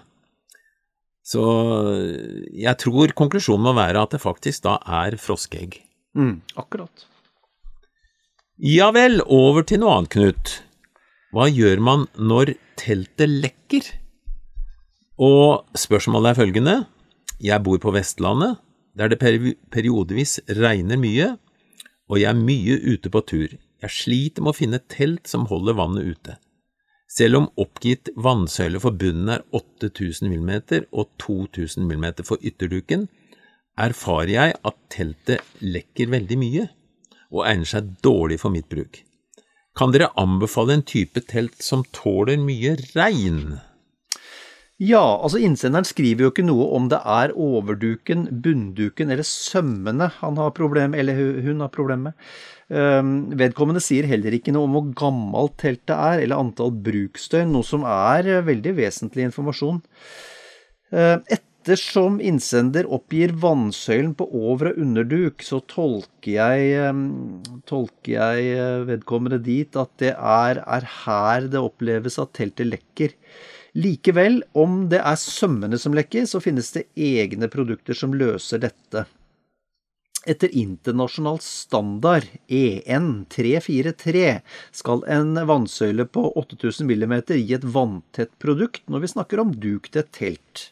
Så 1.23 1.41
jeg 2.51 2.75
tror 2.83 3.15
konklusjonen 3.15 3.63
må 3.69 3.73
være 3.77 4.03
at 4.03 4.15
det 4.15 4.21
faktisk 4.23 4.65
da 4.67 4.77
er 5.03 5.15
froskeegg. 5.21 5.79
Mm, 6.19 6.41
akkurat. 6.59 7.07
Ja 8.59 8.91
vel, 8.93 9.21
over 9.25 9.65
til 9.65 9.81
noe 9.81 9.95
annet, 9.97 10.11
Knut. 10.13 10.51
Hva 11.33 11.47
gjør 11.49 11.79
man 11.81 12.05
når 12.19 12.53
teltet 12.77 13.31
lekker? 13.31 13.87
Og 15.23 15.63
spørsmålet 15.77 16.33
er 16.33 16.37
følgende. 16.37 16.75
Jeg 17.41 17.63
bor 17.65 17.79
på 17.81 17.93
Vestlandet, 17.95 18.59
der 18.93 19.09
det 19.09 19.19
periodevis 19.73 20.37
regner 20.59 20.99
mye, 21.01 21.33
og 22.11 22.19
jeg 22.21 22.29
er 22.29 22.37
mye 22.37 22.77
ute 22.93 23.09
på 23.09 23.23
tur. 23.25 23.55
Jeg 23.83 23.91
sliter 23.91 24.45
med 24.45 24.53
å 24.53 24.57
finne 24.57 24.83
telt 24.91 25.27
som 25.27 25.47
holder 25.49 25.79
vannet 25.79 26.13
ute. 26.13 26.37
Selv 27.13 27.37
om 27.37 27.49
oppgitt 27.61 28.09
vannsøyle 28.17 28.79
for 28.81 28.95
bunnen 28.97 29.29
er 29.35 29.43
8000 29.53 30.31
mm 30.33 30.53
og 30.89 31.11
2000 31.21 31.85
mm 31.85 32.05
for 32.25 32.41
ytterduken, 32.41 33.05
erfarer 33.77 34.31
jeg 34.33 34.55
at 34.65 34.79
teltet 34.93 35.59
lekker 35.61 36.09
veldig 36.13 36.37
mye 36.41 36.63
og 37.33 37.45
egner 37.49 37.69
seg 37.69 37.91
dårlig 38.05 38.39
for 38.41 38.53
mitt 38.53 38.69
bruk. 38.69 39.03
Kan 39.77 39.93
dere 39.93 40.11
anbefale 40.21 40.77
en 40.77 40.85
type 40.85 41.21
telt 41.29 41.61
som 41.65 41.85
tåler 41.93 42.41
mye 42.41 42.75
regn? 42.93 43.59
Ja, 44.81 45.01
altså 45.21 45.37
innsenderen 45.37 45.85
skriver 45.85 46.25
jo 46.25 46.31
ikke 46.31 46.43
noe 46.47 46.65
om 46.75 46.87
det 46.91 46.97
er 47.05 47.31
overduken, 47.39 48.25
bunnduken 48.43 49.13
eller 49.13 49.27
sømmene 49.27 50.07
han 50.17 50.39
har 50.41 50.49
problem, 50.57 50.95
eller 50.97 51.19
hun 51.45 51.61
har 51.61 51.69
problem 51.71 52.07
med. 52.09 52.17
Ehm, 52.73 53.13
vedkommende 53.37 53.83
sier 53.85 54.07
heller 54.09 54.33
ikke 54.33 54.51
noe 54.55 54.65
om 54.65 54.73
hvor 54.75 54.89
gammelt 54.97 55.55
teltet 55.61 55.93
er, 55.93 56.23
eller 56.25 56.41
antall 56.41 56.73
bruksdøgn, 56.73 57.53
noe 57.53 57.67
som 57.67 57.85
er 57.85 58.31
eh, 58.39 58.45
veldig 58.49 58.73
vesentlig 58.81 59.27
informasjon. 59.29 59.79
Eh, 60.91 61.17
Ettersom 61.37 62.17
innsender 62.19 62.89
oppgir 62.91 63.31
vannsøylen 63.39 64.11
på 64.19 64.25
over- 64.35 64.73
og 64.73 64.81
underduk, 64.83 65.45
så 65.47 65.61
tolker 65.69 66.33
jeg, 66.33 66.73
eh, 66.81 67.59
tolker 67.69 68.17
jeg 68.17 68.49
eh, 68.57 68.83
vedkommende 68.89 69.39
dit 69.45 69.77
at 69.79 69.93
det 70.01 70.15
er, 70.17 70.59
er 70.65 70.89
her 71.05 71.47
det 71.47 71.61
oppleves 71.61 72.19
at 72.19 72.33
teltet 72.35 72.73
lekker. 72.73 73.13
Likevel, 73.73 74.43
om 74.53 74.83
det 74.89 74.99
er 75.01 75.17
sømmene 75.17 75.79
som 75.81 75.95
lekker, 75.97 76.27
så 76.29 76.41
finnes 76.43 76.69
det 76.75 76.85
egne 76.93 77.49
produkter 77.49 77.97
som 77.97 78.13
løser 78.13 78.61
dette. 78.61 79.07
Etter 80.29 80.53
internasjonal 80.55 81.39
standard 81.43 82.29
EN 82.47 83.25
343 83.33 84.27
skal 84.71 85.01
en 85.11 85.33
vannsøyle 85.49 86.05
på 86.05 86.29
8000 86.39 86.87
mm 86.87 87.15
gi 87.33 87.57
et 87.57 87.65
vanntett 87.65 88.31
produkt 88.39 88.85
når 88.87 89.03
vi 89.03 89.11
snakker 89.11 89.41
om 89.43 89.51
duk 89.65 89.89
til 89.91 90.07
telt. 90.15 90.69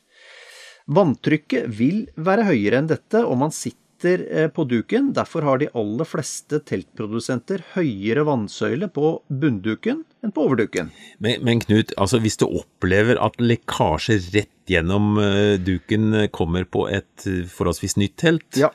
Vanntrykket 0.87 1.67
vil 1.67 2.05
være 2.15 2.47
høyere 2.47 2.79
enn 2.79 2.91
dette 2.93 3.25
om 3.25 3.43
man 3.43 3.51
sitter 3.51 3.79
eh, 4.09 4.47
på 4.51 4.63
duken, 4.69 5.11
derfor 5.13 5.45
har 5.45 5.59
de 5.61 5.67
aller 5.77 6.07
fleste 6.07 6.59
teltprodusenter 6.67 7.61
høyere 7.75 8.23
vannsøyle 8.27 8.87
på 8.91 9.11
bunnduken 9.29 10.03
enn 10.25 10.33
på 10.35 10.45
overduken. 10.47 10.89
Men, 11.23 11.41
men 11.45 11.61
Knut, 11.63 11.93
altså 12.01 12.19
hvis 12.21 12.37
du 12.41 12.47
opplever 12.49 13.19
at 13.21 13.37
lekkasje 13.41 14.17
rett 14.33 14.71
gjennom 14.71 15.15
eh, 15.21 15.55
duken 15.61 16.27
kommer 16.33 16.65
på 16.65 16.87
et 16.89 17.27
eh, 17.29 17.43
forholdsvis 17.49 17.97
nytt 18.01 18.17
telt, 18.21 18.49
Ja. 18.59 18.71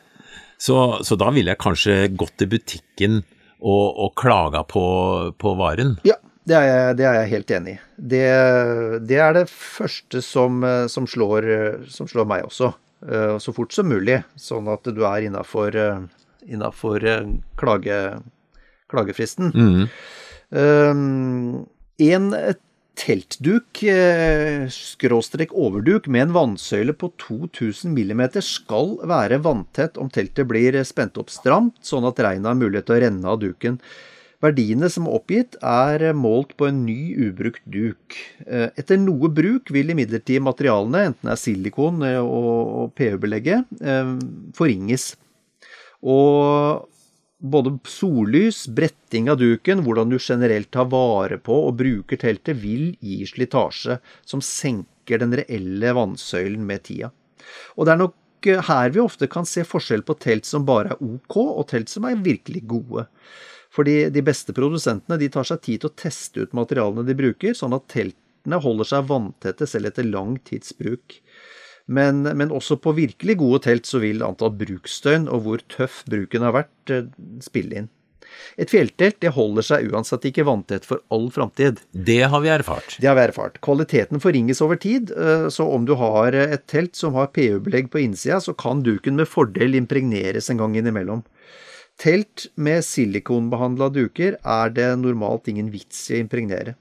så, 0.59 1.01
så 1.05 1.19
da 1.21 1.33
ville 1.35 1.53
jeg 1.55 1.63
kanskje 1.63 1.99
gått 2.17 2.37
til 2.41 2.51
butikken 2.55 3.21
og, 3.61 3.87
og 4.07 4.15
klaga 4.21 4.63
på, 4.69 4.87
på 5.41 5.55
varen. 5.59 5.97
Ja, 6.07 6.17
det 6.47 6.55
er 6.61 6.67
jeg, 6.71 6.97
det 7.01 7.07
er 7.09 7.15
jeg 7.23 7.31
helt 7.35 7.55
enig 7.57 7.73
i. 7.77 7.79
Det, 8.15 8.25
det 9.09 9.17
er 9.19 9.33
det 9.35 9.47
første 9.51 10.21
som, 10.23 10.61
som, 10.93 11.07
slår, 11.11 11.47
som 11.91 12.07
slår 12.11 12.29
meg 12.29 12.45
også. 12.47 12.69
Eh, 13.05 13.39
Så 13.39 13.53
fort 13.53 13.73
som 13.73 13.89
mulig, 13.89 14.23
sånn 14.41 14.69
at 14.73 14.87
du 14.89 15.03
er 15.05 15.27
innafor 15.29 15.75
innafor 16.47 17.03
klage, 17.59 18.23
klagefristen. 18.89 19.51
Mm. 19.51 19.89
Um, 20.55 21.67
en 21.99 22.31
teltduk, 22.97 23.83
eh, 23.83 24.67
skråstrek 24.73 25.53
overduk, 25.53 26.09
med 26.09 26.29
en 26.29 26.35
vannsøyle 26.37 26.95
på 26.97 27.11
2000 27.21 27.93
mm 27.93 28.23
skal 28.43 28.97
være 29.05 29.43
vanntett 29.45 29.99
om 30.01 30.09
teltet 30.11 30.49
blir 30.49 30.79
spent 30.85 31.19
opp 31.21 31.31
stramt, 31.31 31.77
sånn 31.85 32.07
at 32.09 32.23
regnet 32.25 32.49
har 32.49 32.59
mulighet 32.59 32.89
til 32.89 32.97
å 32.97 33.03
renne 33.05 33.35
av 33.35 33.41
duken. 33.43 33.81
Verdiene 34.45 34.91
som 34.93 35.07
er 35.09 35.17
oppgitt, 35.17 35.57
er 35.65 36.11
målt 36.17 36.53
på 36.61 36.69
en 36.69 36.83
ny, 36.85 37.15
ubrukt 37.29 37.65
duk. 37.73 38.17
Eh, 38.47 38.69
etter 38.77 39.01
noe 39.01 39.31
bruk 39.33 39.73
vil 39.73 39.95
imidlertid 39.95 40.45
materialene, 40.45 41.07
enten 41.11 41.31
det 41.31 41.37
er 41.37 41.41
silikon 41.41 42.05
eh, 42.05 42.21
og 42.21 42.93
pH-belegget, 42.99 43.71
forringes. 44.57 45.15
Og 46.05 46.85
både 47.39 47.79
sollys, 47.89 48.65
bretting 48.67 49.31
av 49.31 49.39
duken, 49.41 49.83
hvordan 49.85 50.11
du 50.11 50.19
generelt 50.21 50.71
tar 50.75 50.89
vare 50.93 51.39
på 51.39 51.57
og 51.69 51.77
bruker 51.81 52.21
teltet, 52.21 52.61
vil 52.63 52.95
gi 53.01 53.23
slitasje 53.29 53.99
som 54.25 54.43
senker 54.45 55.21
den 55.23 55.35
reelle 55.37 55.93
vannsøylen 55.97 56.65
med 56.67 56.87
tida. 56.89 57.13
Og 57.77 57.87
det 57.87 57.95
er 57.95 58.03
nok 58.05 58.49
eh, 58.51 58.63
her 58.71 58.95
vi 58.95 59.03
ofte 59.05 59.29
kan 59.31 59.49
se 59.49 59.67
forskjell 59.67 60.05
på 60.07 60.17
telt 60.23 60.49
som 60.49 60.67
bare 60.69 60.95
er 60.95 61.05
ok, 61.05 61.37
og 61.37 61.69
telt 61.73 61.93
som 61.93 62.09
er 62.09 62.25
virkelig 62.25 62.65
gode. 62.69 63.07
Fordi 63.77 63.97
de 64.13 64.23
beste 64.25 64.55
produsentene 64.57 65.19
de 65.21 65.29
tar 65.33 65.45
seg 65.49 65.61
tid 65.65 65.83
til 65.83 65.91
å 65.91 65.99
teste 66.01 66.47
ut 66.47 66.57
materialene 66.57 67.05
de 67.07 67.17
bruker, 67.19 67.57
sånn 67.57 67.77
at 67.77 67.89
teltene 67.93 68.61
holder 68.63 68.89
seg 68.89 69.11
vanntette 69.11 69.69
selv 69.69 69.91
etter 69.91 70.09
lang 70.09 70.39
tids 70.49 70.73
bruk. 70.79 71.21
Men, 71.87 72.25
men, 72.25 72.51
også 72.51 72.81
på 72.83 72.97
virkelig 72.97 73.37
gode 73.39 73.61
telt 73.69 73.87
så 73.87 74.01
vil 74.03 74.25
antall 74.27 74.57
bruksdøgn 74.59 75.29
og 75.31 75.45
hvor 75.45 75.63
tøff 75.71 76.01
bruken 76.11 76.43
har 76.43 76.57
vært, 76.57 76.75
eh, 76.91 77.07
spille 77.45 77.83
inn. 77.83 77.93
Et 78.59 78.69
fjelltelt 78.69 79.21
det 79.23 79.31
holder 79.37 79.65
seg 79.65 79.93
uansett 79.93 80.27
ikke 80.29 80.45
vanntett 80.49 80.87
for 80.89 81.01
all 81.15 81.29
framtid. 81.33 81.79
Det 81.93 82.25
har 82.33 82.43
vi 82.43 82.51
erfart. 82.53 82.97
Det 82.99 83.07
har 83.09 83.17
vi 83.19 83.25
erfart. 83.29 83.61
Kvaliteten 83.65 84.21
forringes 84.21 84.61
over 84.65 84.81
tid, 84.83 85.13
eh, 85.13 85.47
så 85.53 85.69
om 85.73 85.87
du 85.87 85.95
har 86.01 86.35
et 86.35 86.67
telt 86.67 86.97
som 86.99 87.15
har 87.15 87.31
PU-belegg 87.37 87.93
på 87.93 88.03
innsida, 88.03 88.41
så 88.43 88.57
kan 88.57 88.83
duken 88.83 89.17
med 89.21 89.31
fordel 89.31 89.79
impregneres 89.79 90.51
en 90.51 90.65
gang 90.65 90.75
innimellom. 90.77 91.23
Telt 91.97 92.51
med 92.61 92.85
silikonbehandla 92.85 93.89
duker 93.89 94.37
er 94.37 94.75
det 94.77 94.91
normalt 95.01 95.49
ingen 95.49 95.71
vits 95.73 96.11
i 96.11 96.19
å 96.19 96.21
impregnere. 96.25 96.77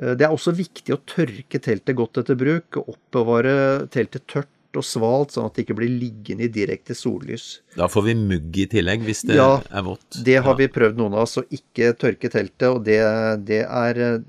Eh, 0.00 0.14
det 0.16 0.26
er 0.26 0.32
også 0.32 0.54
viktig 0.56 0.94
å 0.94 1.02
tørke 1.04 1.60
teltet 1.60 1.98
godt 1.98 2.22
etter 2.22 2.38
bruk, 2.38 2.80
og 2.80 2.96
oppbevare 2.96 3.54
teltet 3.92 4.26
tørt 4.30 4.48
og 4.72 4.86
svalt, 4.88 5.34
sånn 5.34 5.50
at 5.50 5.58
det 5.58 5.66
ikke 5.66 5.76
blir 5.82 5.92
liggende 5.92 6.46
i 6.46 6.52
direkte 6.52 6.96
sollys. 6.96 7.58
Da 7.76 7.90
får 7.92 8.06
vi 8.06 8.14
mugg 8.16 8.56
i 8.56 8.64
tillegg, 8.72 9.02
hvis 9.04 9.26
det 9.28 9.36
ja, 9.36 9.58
er 9.68 9.84
vått. 9.84 10.22
Det 10.24 10.38
har 10.38 10.54
ja. 10.54 10.60
vi 10.62 10.70
prøvd 10.72 11.00
noen 11.00 11.18
av 11.18 11.26
oss, 11.26 11.36
å 11.42 11.44
ikke 11.52 11.92
tørke 12.00 12.30
teltet, 12.32 12.70
og 12.70 12.86
det, 12.88 13.02
det 13.44 13.66
er 13.66 14.06
eh, 14.06 14.22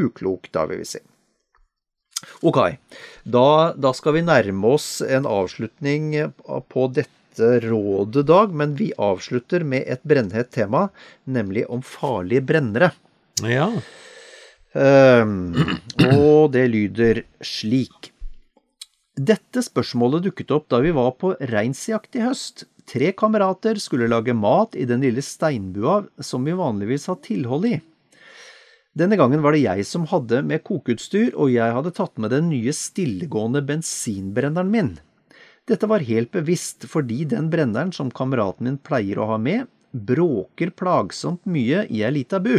uklokt, 0.00 0.54
da 0.56 0.64
vil 0.70 0.80
vi 0.80 0.94
si. 0.94 1.02
Ok, 2.40 2.56
da, 3.28 3.48
da, 3.76 3.90
skal 3.92 4.16
vi 4.16 4.24
nærme 4.24 4.70
oss 4.78 5.02
en 5.04 5.26
avslutning 5.28 6.14
på 6.72 6.86
dette 6.96 7.12
rådet, 7.40 8.26
Dag, 8.26 8.54
men 8.54 8.74
vi 8.78 8.92
avslutter 8.98 9.64
med 9.64 9.84
et 9.86 10.02
brennhett 10.02 10.50
tema, 10.54 10.88
nemlig 11.24 11.66
om 11.70 11.82
farlige 11.82 12.44
brennere. 12.44 12.92
Ja. 13.42 13.70
Um, 14.74 15.54
og 16.18 16.52
det 16.54 16.66
lyder 16.72 17.22
slik. 17.44 18.10
Dette 19.14 19.62
spørsmålet 19.62 20.26
dukket 20.26 20.50
opp 20.54 20.66
da 20.72 20.80
vi 20.82 20.90
var 20.94 21.14
på 21.20 21.36
reinsjakt 21.52 22.18
i 22.18 22.24
høst. 22.24 22.66
Tre 22.90 23.12
kamerater 23.16 23.78
skulle 23.80 24.10
lage 24.10 24.34
mat 24.36 24.74
i 24.76 24.84
den 24.88 25.04
lille 25.06 25.22
steinbua 25.24 26.02
som 26.18 26.44
vi 26.44 26.56
vanligvis 26.58 27.06
har 27.08 27.20
tilhold 27.24 27.70
i. 27.70 27.76
Denne 28.94 29.16
gangen 29.18 29.42
var 29.42 29.54
det 29.54 29.64
jeg 29.64 29.86
som 29.88 30.04
hadde 30.10 30.42
med 30.46 30.62
kokeutstyr, 30.66 31.32
og 31.34 31.50
jeg 31.50 31.74
hadde 31.74 31.94
tatt 31.96 32.14
med 32.20 32.30
den 32.30 32.50
nye 32.50 32.74
stillegående 32.74 33.62
bensinbrenneren 33.66 34.70
min. 34.70 34.92
Dette 35.64 35.88
var 35.88 36.04
helt 36.04 36.32
bevisst 36.34 36.84
fordi 36.90 37.22
den 37.28 37.48
brenneren 37.52 37.92
som 37.96 38.10
kameraten 38.12 38.68
min 38.68 38.76
pleier 38.76 39.20
å 39.20 39.30
ha 39.32 39.38
med, 39.40 39.70
bråker 39.92 40.74
plagsomt 40.76 41.44
mye 41.48 41.86
i 41.88 42.02
ei 42.04 42.12
lita 42.12 42.40
bu. 42.42 42.58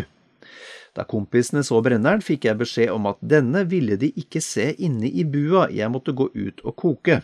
Da 0.95 1.03
kompisene 1.03 1.61
så 1.67 1.81
brenneren, 1.85 2.23
fikk 2.23 2.47
jeg 2.47 2.57
beskjed 2.61 2.93
om 2.93 3.05
at 3.11 3.19
denne 3.21 3.65
ville 3.69 3.97
de 3.99 4.09
ikke 4.17 4.41
se 4.41 4.71
inne 4.79 5.11
i 5.11 5.25
bua, 5.27 5.67
jeg 5.69 5.91
måtte 5.91 6.15
gå 6.15 6.29
ut 6.33 6.63
og 6.63 6.75
koke. 6.81 7.19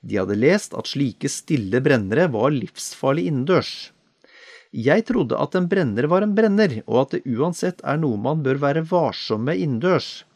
De 0.00 0.20
hadde 0.20 0.36
lest 0.38 0.76
at 0.76 0.90
slike 0.90 1.30
stille 1.32 1.80
brennere 1.82 2.28
var 2.30 2.52
livsfarlig 2.54 3.26
innendørs. 3.30 3.72
Jeg 4.70 5.06
trodde 5.08 5.38
at 5.40 5.56
en 5.56 5.66
brenner 5.66 6.06
var 6.12 6.22
en 6.22 6.34
brenner, 6.36 6.82
og 6.84 7.06
at 7.06 7.16
det 7.16 7.24
uansett 7.38 7.80
er 7.82 7.98
noe 7.98 8.20
man 8.20 8.44
bør 8.44 8.60
være 8.60 8.84
varsom 8.90 9.48
med 9.48 9.64
innendørs, 9.64 10.26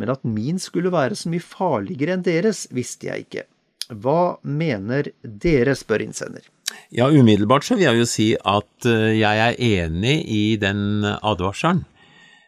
men 0.00 0.10
at 0.10 0.24
min 0.24 0.58
skulle 0.58 0.90
være 0.90 1.18
så 1.18 1.28
mye 1.30 1.44
farligere 1.44 2.16
enn 2.16 2.24
deres, 2.24 2.64
visste 2.72 3.12
jeg 3.12 3.26
ikke. 3.28 3.44
Hva 3.92 4.38
mener 4.42 5.12
dere, 5.22 5.76
spør 5.78 6.06
innsender. 6.06 6.48
Ja, 6.92 7.10
umiddelbart 7.12 7.66
så 7.66 7.76
vil 7.76 7.88
jeg 7.90 8.00
jo 8.00 8.08
si 8.08 8.28
at 8.36 8.88
eh, 8.88 9.18
jeg 9.20 9.46
er 9.46 9.58
enig 9.84 10.18
i 10.32 10.44
den 10.60 11.04
advarselen. 11.04 11.84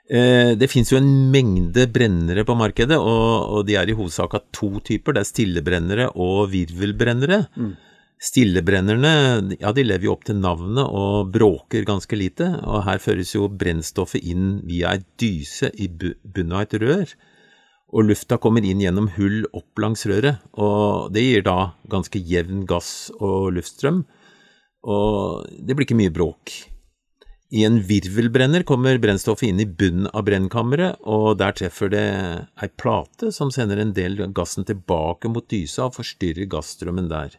Eh, 0.04 0.52
det 0.60 0.68
finnes 0.68 0.90
jo 0.92 0.98
en 1.00 1.30
mengde 1.32 1.86
brennere 1.92 2.44
på 2.44 2.56
markedet, 2.58 2.98
og, 2.98 3.56
og 3.56 3.64
de 3.68 3.78
er 3.80 3.88
i 3.88 3.96
hovedsak 3.96 4.36
av 4.36 4.44
to 4.52 4.76
typer. 4.84 5.16
Det 5.16 5.24
er 5.24 5.30
stillebrennere 5.30 6.10
og 6.20 6.50
virvelbrennere. 6.52 7.44
Mm. 7.56 7.72
Stillebrennerne 8.24 9.56
ja, 9.58 9.72
de 9.74 9.84
lever 9.84 10.06
jo 10.06 10.14
opp 10.14 10.24
til 10.28 10.38
navnet 10.40 10.84
og 10.84 11.32
bråker 11.34 11.84
ganske 11.88 12.16
lite. 12.16 12.48
Og 12.64 12.84
her 12.86 13.00
føres 13.02 13.34
jo 13.34 13.48
brennstoffet 13.48 14.24
inn 14.24 14.58
via 14.68 14.94
ei 14.94 15.04
dyse 15.20 15.72
i 15.72 15.88
bunnen 15.90 16.54
av 16.56 16.66
et 16.66 16.76
rør. 16.84 17.16
Og 17.94 18.08
lufta 18.08 18.40
kommer 18.42 18.64
inn 18.66 18.82
gjennom 18.82 19.06
hull 19.14 19.44
opp 19.54 19.78
langs 19.78 20.02
røret. 20.10 20.42
Og 20.58 21.12
det 21.14 21.22
gir 21.22 21.44
da 21.46 21.74
ganske 21.90 22.18
jevn 22.18 22.64
gass 22.66 23.12
og 23.20 23.52
luftstrøm. 23.54 24.02
Og 24.84 25.46
det 25.62 25.76
blir 25.76 25.86
ikke 25.86 25.98
mye 26.02 26.14
bråk. 26.14 26.52
I 27.54 27.62
en 27.68 27.76
virvelbrenner 27.86 28.64
kommer 28.66 28.98
brennstoffet 28.98 29.46
inn 29.46 29.60
i 29.62 29.68
bunnen 29.68 30.08
av 30.10 30.24
brennkammeret, 30.26 30.98
og 31.06 31.36
der 31.38 31.54
treffer 31.54 31.92
det 31.92 32.06
ei 32.58 32.68
plate 32.82 33.30
som 33.36 33.52
sender 33.54 33.78
en 33.78 33.92
del 33.94 34.18
gassen 34.34 34.66
tilbake 34.66 35.30
mot 35.30 35.46
dysa 35.50 35.86
og 35.86 35.94
forstyrrer 36.00 36.50
gassstrømmen 36.50 37.06
der. 37.12 37.36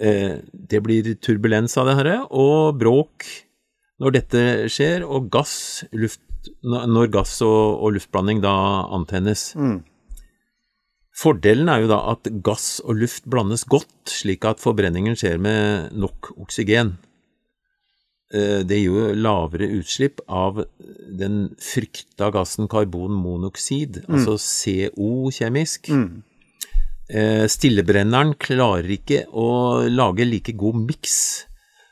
Eh, 0.00 0.42
det 0.42 0.82
blir 0.82 1.14
turbulens 1.22 1.76
av 1.78 1.86
det 1.86 1.98
herre, 2.00 2.16
og 2.34 2.80
bråk 2.80 3.28
når 4.02 4.16
dette 4.18 4.42
skjer, 4.72 5.06
og 5.06 5.30
gass, 5.32 5.84
luft, 5.94 6.20
når 6.62 7.12
gass 7.14 7.38
og, 7.44 7.82
og 7.82 7.96
luftblanding 7.96 8.42
da 8.44 8.54
antennes. 8.96 9.50
Mm. 9.58 9.80
Fordelen 11.16 11.70
er 11.72 11.82
jo 11.84 11.90
da 11.90 12.02
at 12.12 12.28
gass 12.44 12.76
og 12.84 12.98
luft 13.00 13.24
blandes 13.32 13.64
godt, 13.64 14.12
slik 14.12 14.44
at 14.44 14.60
forbrenningen 14.60 15.16
skjer 15.16 15.40
med 15.40 15.94
nok 15.96 16.34
oksygen. 16.36 16.98
Eh, 18.34 18.60
det 18.66 18.82
gir 18.82 18.90
jo 18.90 19.10
lavere 19.16 19.68
utslipp 19.78 20.20
av 20.28 20.64
den 21.18 21.54
frykta 21.62 22.28
gassen 22.34 22.68
karbonmonoksid, 22.68 24.02
mm. 24.04 24.12
altså 24.12 24.36
CO 24.42 25.30
kjemisk. 25.32 25.88
Mm. 25.88 26.24
Eh, 27.06 27.44
stillebrenneren 27.48 28.34
klarer 28.42 28.90
ikke 28.90 29.24
å 29.30 29.86
lage 29.88 30.26
like 30.26 30.56
god 30.58 30.80
miks, 30.88 31.45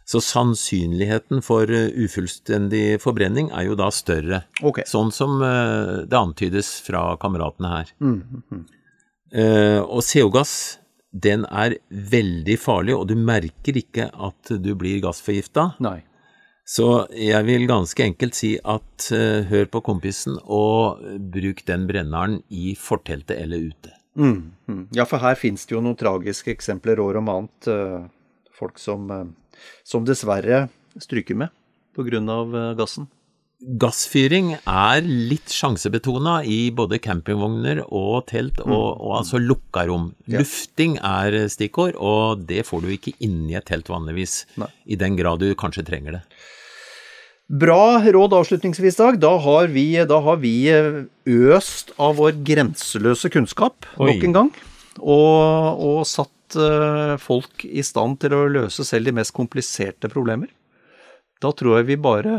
så 0.05 0.21
sannsynligheten 0.21 1.43
for 1.45 1.71
eh, 1.73 1.91
ufullstendig 2.05 3.01
forbrenning 3.03 3.51
er 3.57 3.71
jo 3.71 3.77
da 3.79 3.91
større. 3.95 4.45
Okay. 4.61 4.87
Sånn 4.89 5.13
som 5.15 5.39
det 5.41 6.19
antydes 6.19 6.77
fra 6.85 7.15
kameratene 7.21 7.75
her. 7.79 7.93
Mm. 8.05 8.43
mm. 8.53 8.65
Og 9.35 9.99
CO-gass 10.07 10.79
den 11.11 11.43
er 11.51 11.73
veldig 11.91 12.55
farlig, 12.63 12.95
og 12.95 13.09
du 13.11 13.17
merker 13.19 13.75
ikke 13.81 14.05
at 14.13 14.53
du 14.63 14.69
blir 14.79 15.01
gassforgifta. 15.03 15.73
Så 16.63 16.87
jeg 17.19 17.43
vil 17.49 17.67
ganske 17.67 18.05
enkelt 18.05 18.39
si 18.39 18.53
at 18.63 19.09
hør 19.51 19.67
på 19.73 19.83
kompisen, 19.89 20.39
og 20.45 21.03
bruk 21.35 21.65
den 21.67 21.89
brenneren 21.91 22.39
i 22.47 22.77
forteltet 22.79 23.41
eller 23.41 23.67
ute. 23.73 23.95
Mm, 24.15 24.55
mm. 24.71 24.83
Ja, 24.95 25.07
for 25.11 25.19
her 25.19 25.35
finnes 25.39 25.67
det 25.67 25.75
jo 25.75 25.83
noen 25.83 25.99
tragiske 25.99 26.55
eksempler 26.55 27.03
år 27.03 27.19
om 27.19 27.33
annet. 27.33 27.71
Folk 28.55 28.79
som, 28.79 29.11
som, 29.87 30.07
dessverre 30.07 30.67
stryker 31.01 31.39
med 31.39 31.53
pga. 31.95 32.21
Uh, 32.21 32.73
gassen. 32.79 33.07
Gassfyring 33.81 34.57
er 34.59 35.07
litt 35.07 35.53
sjansebetona 35.55 36.41
i 36.45 36.69
både 36.75 36.99
campingvogner 37.01 37.85
og 37.87 38.27
telt, 38.29 38.59
og, 38.61 38.69
mm. 38.69 39.05
og 39.07 39.15
altså 39.21 39.41
lukka 39.41 39.87
rom. 39.89 40.11
Ja. 40.27 40.43
Lufting 40.43 40.99
er 40.99 41.39
stikkord, 41.49 41.97
og 41.97 42.45
det 42.51 42.67
får 42.69 42.85
du 42.85 42.91
ikke 42.93 43.15
inni 43.25 43.57
et 43.57 43.69
telt 43.71 43.89
vanligvis. 43.89 44.43
Nei. 44.61 44.69
I 44.85 44.99
den 45.01 45.17
grad 45.17 45.41
du 45.41 45.55
kanskje 45.57 45.87
trenger 45.87 46.19
det. 46.19 46.25
Bra 47.45 48.01
råd 48.01 48.33
avslutningsvis, 48.33 48.97
Dag. 48.97 49.19
Da 49.21 49.35
har 49.39 49.69
vi, 49.73 49.89
da 50.09 50.21
har 50.25 50.39
vi 50.41 50.55
eh, 50.73 51.03
øst 51.29 51.93
av 52.01 52.17
vår 52.17 52.39
grenseløse 52.45 53.29
kunnskap 53.33 53.85
Oi. 53.99 54.09
nok 54.09 54.25
en 54.25 54.37
gang. 54.39 54.51
Og, 55.03 55.83
og, 55.85 55.99
satt 56.09 56.31
satt 56.45 56.57
eh, 56.57 57.17
folk 57.19 57.65
i 57.65 57.83
stand 57.83 58.21
til 58.21 58.33
å 58.35 58.49
løse 58.49 58.85
selv 58.85 59.07
de 59.07 59.13
mest 59.13 59.33
kompliserte 59.33 60.09
problemer. 60.09 60.49
Da 61.41 61.53
tror 61.53 61.79
jeg 61.79 61.87
vi 61.87 61.97
bare 61.97 62.37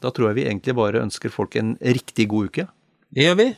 Da 0.00 0.10
tror 0.10 0.28
jeg 0.28 0.36
vi 0.36 0.44
egentlig 0.46 0.74
bare 0.76 1.00
ønsker 1.02 1.30
folk 1.30 1.56
en 1.56 1.76
riktig 1.80 2.28
god 2.28 2.46
uke. 2.46 2.66
Det 3.10 3.24
gjør 3.24 3.36
vi. 3.36 3.54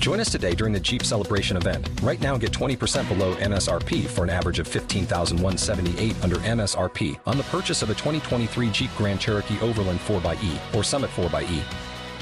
Join 0.00 0.18
us 0.18 0.32
today 0.32 0.54
during 0.54 0.72
the 0.72 0.80
Jeep 0.80 1.02
Celebration 1.04 1.58
event. 1.58 1.86
Right 2.02 2.20
now, 2.22 2.38
get 2.38 2.52
20% 2.52 3.06
below 3.06 3.34
MSRP 3.34 4.06
for 4.06 4.24
an 4.24 4.30
average 4.30 4.58
of 4.58 4.66
15178 4.66 6.24
under 6.24 6.36
MSRP 6.36 7.20
on 7.26 7.36
the 7.36 7.44
purchase 7.44 7.82
of 7.82 7.90
a 7.90 7.94
2023 7.94 8.70
Jeep 8.70 8.90
Grand 8.96 9.20
Cherokee 9.20 9.60
Overland 9.60 10.00
4xE 10.00 10.74
or 10.74 10.82
Summit 10.82 11.10
4xE. 11.10 11.89